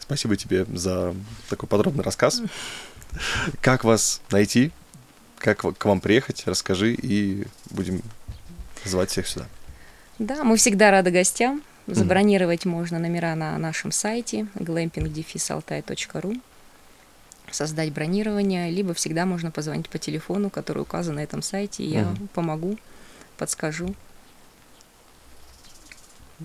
спасибо 0.00 0.36
тебе 0.36 0.66
за 0.66 1.14
такой 1.48 1.68
подробный 1.68 2.02
рассказ. 2.02 2.42
Как 3.60 3.84
вас 3.84 4.20
найти? 4.30 4.70
Как 5.38 5.58
к 5.58 5.84
вам 5.84 6.00
приехать? 6.00 6.42
Расскажи, 6.46 6.94
и 6.94 7.46
будем 7.70 8.02
звать 8.84 9.10
всех 9.10 9.26
сюда. 9.26 9.46
Да, 10.18 10.44
мы 10.44 10.56
всегда 10.56 10.90
рады 10.90 11.10
гостям. 11.10 11.62
Забронировать 11.86 12.66
mm-hmm. 12.66 12.70
можно 12.70 12.98
номера 12.98 13.34
на 13.34 13.56
нашем 13.56 13.92
сайте 13.92 14.46
glamping-altai.ru 14.56 16.40
создать 17.50 17.92
бронирование, 17.92 18.70
либо 18.70 18.94
всегда 18.94 19.26
можно 19.26 19.50
позвонить 19.50 19.88
по 19.88 19.98
телефону, 19.98 20.50
который 20.50 20.82
указан 20.82 21.16
на 21.16 21.20
этом 21.20 21.42
сайте, 21.42 21.82
и 21.82 21.94
mm-hmm. 21.94 22.20
я 22.20 22.26
помогу, 22.34 22.78
подскажу. 23.36 23.94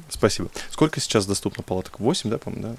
Спасибо. 0.10 0.49
Сколько 0.71 0.99
сейчас 0.99 1.25
доступно 1.25 1.63
палаток? 1.63 1.99
Восемь, 1.99 2.29
да, 2.29 2.38
по-моему, 2.38 2.77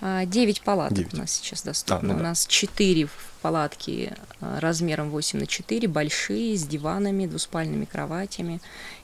да? 0.00 0.24
Девять 0.24 0.62
палаток 0.62 0.96
9. 0.96 1.14
у 1.14 1.16
нас 1.18 1.32
сейчас 1.32 1.62
доступно. 1.62 1.98
А, 1.98 2.02
ну, 2.02 2.14
да. 2.14 2.20
У 2.20 2.22
нас 2.22 2.46
четыре 2.46 3.08
палатки 3.42 4.14
а, 4.40 4.60
размером 4.60 5.10
8 5.10 5.40
на 5.40 5.46
4, 5.46 5.88
большие, 5.88 6.56
с 6.56 6.66
диванами, 6.66 7.26
двуспальными 7.26 7.84
кроватями, 7.84 8.60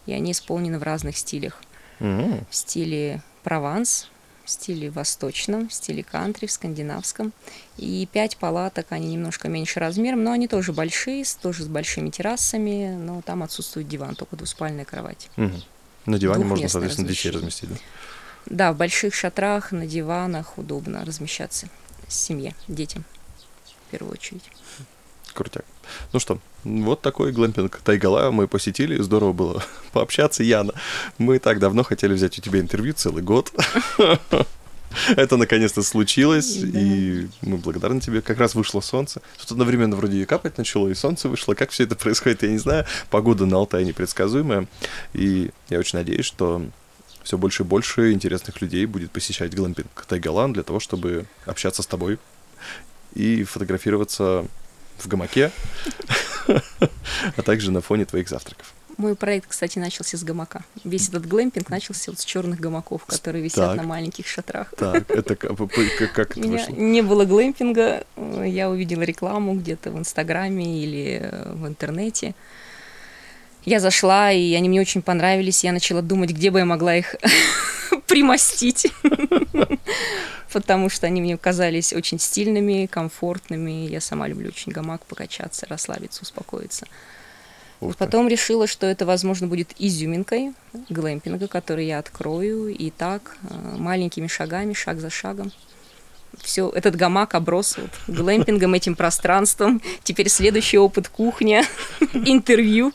и 0.07 0.12
они 0.12 0.33
исполнены 0.33 0.79
в 0.79 0.83
разных 0.83 1.16
стилях. 1.16 1.62
Mm-hmm. 2.01 2.44
В 2.51 2.55
стиле 2.55 3.22
Прованс, 3.42 4.09
в 4.44 4.51
стиле 4.51 4.90
восточном, 4.90 5.68
в 5.68 5.75
стиле 5.75 6.03
кантри, 6.03 6.46
в 6.46 6.53
скандинавском. 6.53 7.33
И 7.77 8.09
пять 8.11 8.37
палаток, 8.37 8.87
они 8.90 9.12
немножко 9.12 9.49
меньше 9.49 9.81
размером, 9.81 10.25
но 10.25 10.33
они 10.33 10.49
тоже 10.49 10.72
большие, 10.72 11.25
тоже 11.42 11.64
с 11.64 11.68
большими 11.68 12.11
террасами, 12.11 12.96
но 12.96 13.20
там 13.22 13.42
отсутствует 13.42 13.88
диван, 13.88 14.14
только 14.14 14.37
двуспальная 14.37 14.85
кровать. 14.85 15.29
Mm-hmm. 15.37 15.62
На 16.07 16.19
диване 16.19 16.45
можно, 16.45 16.69
соответственно, 16.69 17.09
детей 17.09 17.31
разместить, 17.31 17.69
да? 17.69 17.77
Да, 18.47 18.73
в 18.73 18.77
больших 18.77 19.14
шатрах, 19.14 19.73
на 19.73 19.87
диванах 19.87 20.57
удобно 20.57 21.05
размещаться 21.05 21.69
семье, 22.09 22.55
детям, 22.69 23.05
в 23.88 23.90
первую 23.90 24.12
очередь. 24.12 24.45
Крутяк. 25.35 25.64
Ну 26.12 26.21
что, 26.21 26.38
вот 26.64 27.03
такой 27.03 27.33
глэмпинг 27.33 27.81
Тайгала 27.85 28.31
мы 28.31 28.49
посетили, 28.49 29.01
здорово 29.03 29.33
было 29.33 29.64
пообщаться, 29.92 30.42
Яна. 30.42 30.73
Мы 31.19 31.38
так 31.38 31.59
давно 31.59 31.83
хотели 31.83 32.14
взять 32.14 32.38
у 32.38 32.42
тебя 32.42 32.61
интервью, 32.61 32.95
целый 32.95 33.23
год. 33.23 33.53
Это 35.16 35.37
наконец-то 35.37 35.83
случилось, 35.83 36.57
да. 36.57 36.79
и 36.81 37.29
мы 37.42 37.57
благодарны 37.57 38.01
тебе. 38.01 38.22
Как 38.22 38.38
раз 38.38 38.55
вышло 38.55 38.81
солнце. 38.81 39.20
Тут 39.38 39.53
одновременно 39.53 39.96
вроде 39.96 40.22
и 40.22 40.25
капать 40.25 40.59
начало, 40.59 40.88
и 40.88 40.94
солнце 40.94 41.29
вышло. 41.29 41.55
Как 41.55 41.70
все 41.70 41.85
это 41.85 41.96
происходит, 41.96 42.42
я 42.42 42.49
не 42.51 42.59
знаю. 42.59 42.85
Погода 43.11 43.46
на 43.46 43.57
Алтае 43.57 43.85
непредсказуемая. 43.85 44.66
И 45.12 45.51
я 45.68 45.79
очень 45.79 45.99
надеюсь, 45.99 46.25
что 46.25 46.62
все 47.22 47.37
больше 47.37 47.64
и 47.64 47.66
больше 47.66 48.12
интересных 48.12 48.61
людей 48.61 48.87
будет 48.87 49.11
посещать 49.11 49.55
глэмпинг 49.55 50.07
Тайгалан 50.07 50.53
для 50.53 50.62
того, 50.62 50.79
чтобы 50.79 51.27
общаться 51.44 51.83
с 51.83 51.87
тобой 51.87 52.18
и 53.14 53.42
фотографироваться 53.44 54.46
в 54.99 55.09
гамаке, 55.09 55.51
а 56.46 57.42
также 57.42 57.70
на 57.70 57.81
фоне 57.81 58.05
твоих 58.05 58.29
завтраков. 58.29 58.76
Мой 58.97 59.15
проект, 59.15 59.49
кстати, 59.51 59.79
начался 59.79 60.17
с 60.17 60.25
гамака. 60.25 60.63
Весь 60.85 61.09
этот 61.11 61.27
глэмпинг 61.27 61.69
начался 61.69 62.11
вот 62.11 62.19
с 62.19 62.25
черных 62.25 62.61
гамаков, 62.61 63.05
которые 63.05 63.45
висят 63.45 63.71
так, 63.71 63.77
на 63.77 63.83
маленьких 63.83 64.27
шатрах. 64.27 64.73
Так, 64.77 65.11
это 65.11 65.37
как, 65.37 65.57
как 66.15 66.39
это 66.39 66.49
вышло? 66.49 66.73
не 66.73 67.03
было 67.03 67.27
глэмпинга, 67.27 68.05
я 68.45 68.71
увидела 68.71 69.03
рекламу 69.03 69.55
где-то 69.55 69.91
в 69.91 69.99
Инстаграме 69.99 70.83
или 70.83 71.21
э, 71.23 71.53
в 71.53 71.67
интернете. 71.67 72.35
Я 73.67 73.81
зашла, 73.81 74.33
и 74.33 74.55
они 74.55 74.69
мне 74.69 74.81
очень 74.81 75.03
понравились. 75.03 75.65
Я 75.65 75.73
начала 75.73 76.01
думать, 76.01 76.31
где 76.31 76.51
бы 76.51 76.61
я 76.61 76.65
могла 76.65 76.97
их 76.97 77.17
примостить. 78.07 78.87
Потому 80.53 80.89
что 80.89 81.07
они 81.07 81.21
мне 81.21 81.37
казались 81.37 81.93
очень 81.93 82.19
стильными, 82.19 82.87
комфортными. 82.87 83.89
Я 83.89 84.01
сама 84.01 84.29
люблю 84.29 84.49
очень 84.49 84.73
гамак 84.73 85.05
покачаться, 85.05 85.67
расслабиться, 85.69 86.23
успокоиться. 86.23 86.87
Вот 87.81 87.97
потом 87.97 88.29
решила, 88.29 88.67
что 88.67 88.87
это, 88.87 89.05
возможно, 89.05 89.47
будет 89.47 89.73
изюминкой 89.79 90.53
глэмпинга, 90.89 91.47
который 91.49 91.87
я 91.87 91.99
открою, 91.99 92.69
и 92.69 92.91
так, 92.91 93.37
э, 93.43 93.77
маленькими 93.77 94.27
шагами, 94.27 94.73
шаг 94.73 95.01
за 95.01 95.11
шагом. 95.11 95.53
Все, 96.41 96.69
этот 96.71 96.97
гамак 96.97 97.35
оброс 97.35 97.77
вот 97.79 97.91
глэмпингом, 98.09 98.75
этим 98.75 98.95
пространством. 98.95 99.81
Теперь 100.03 100.29
следующий 100.29 100.79
опыт 100.79 101.09
кухня, 101.09 101.65
интервью. 102.12 102.93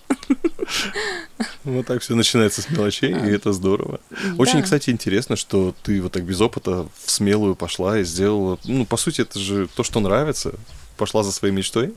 Вот 1.63 1.87
так 1.87 2.01
все 2.01 2.15
начинается 2.15 2.61
с 2.61 2.69
мелочей, 2.69 3.11
и 3.11 3.31
это 3.31 3.51
здорово. 3.51 3.99
Очень, 4.37 4.61
кстати, 4.61 4.89
интересно, 4.89 5.35
что 5.35 5.73
ты 5.83 6.01
вот 6.01 6.11
так 6.11 6.23
без 6.23 6.39
опыта 6.39 6.87
в 7.03 7.11
смелую 7.11 7.55
пошла 7.55 7.99
и 7.99 8.03
сделала. 8.03 8.59
Ну, 8.63 8.85
по 8.85 8.97
сути, 8.97 9.21
это 9.21 9.39
же 9.39 9.67
то, 9.67 9.83
что 9.83 9.99
нравится. 9.99 10.53
Пошла 10.97 11.23
за 11.23 11.31
своей 11.31 11.53
мечтой. 11.53 11.93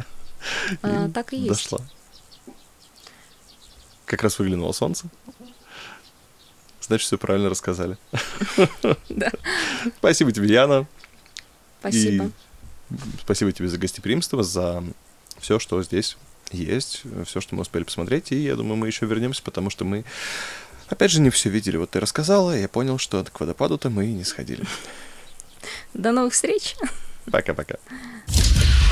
А, 0.83 1.11
так 1.11 1.33
и 1.33 1.37
есть. 1.37 1.49
Дошла. 1.49 1.81
Как 4.07 4.23
раз 4.23 4.39
выглянуло 4.39 4.73
солнце. 4.73 5.09
Значит, 6.81 7.07
все 7.07 7.19
правильно 7.19 7.49
рассказали. 7.49 7.97
Да. 9.09 9.31
Спасибо 9.99 10.33
тебе, 10.33 10.53
Яна. 10.53 10.87
Спасибо. 11.81 12.27
И 12.27 12.31
спасибо 13.21 13.53
тебе 13.53 13.69
за 13.69 13.79
гостеприимство, 13.79 14.43
за 14.43 14.85
все, 15.39 15.59
что 15.59 15.83
здесь 15.83 16.17
есть, 16.53 17.03
все, 17.27 17.41
что 17.41 17.55
мы 17.55 17.63
успели 17.63 17.85
посмотреть. 17.85 18.33
И 18.33 18.37
я 18.37 18.57
думаю, 18.57 18.77
мы 18.77 18.87
еще 18.87 19.07
вернемся, 19.07 19.43
потому 19.43 19.71
что 19.71 19.85
мы, 19.85 20.05
опять 20.89 21.11
же, 21.11 21.21
не 21.21 21.31
все 21.31 21.49
видели. 21.49 21.77
Вот 21.77 21.91
ты 21.91 22.01
рассказала, 22.01 22.57
и 22.57 22.61
я 22.63 22.69
понял, 22.69 22.99
что 22.99 23.25
к 23.25 23.41
водопаду-то 23.41 23.91
мы 23.91 24.07
и 24.07 24.13
не 24.13 24.25
сходили. 24.25 24.65
До 25.95 26.13
новых 26.13 26.35
встреч. 26.35 26.77
Пока-пока. 27.31 27.77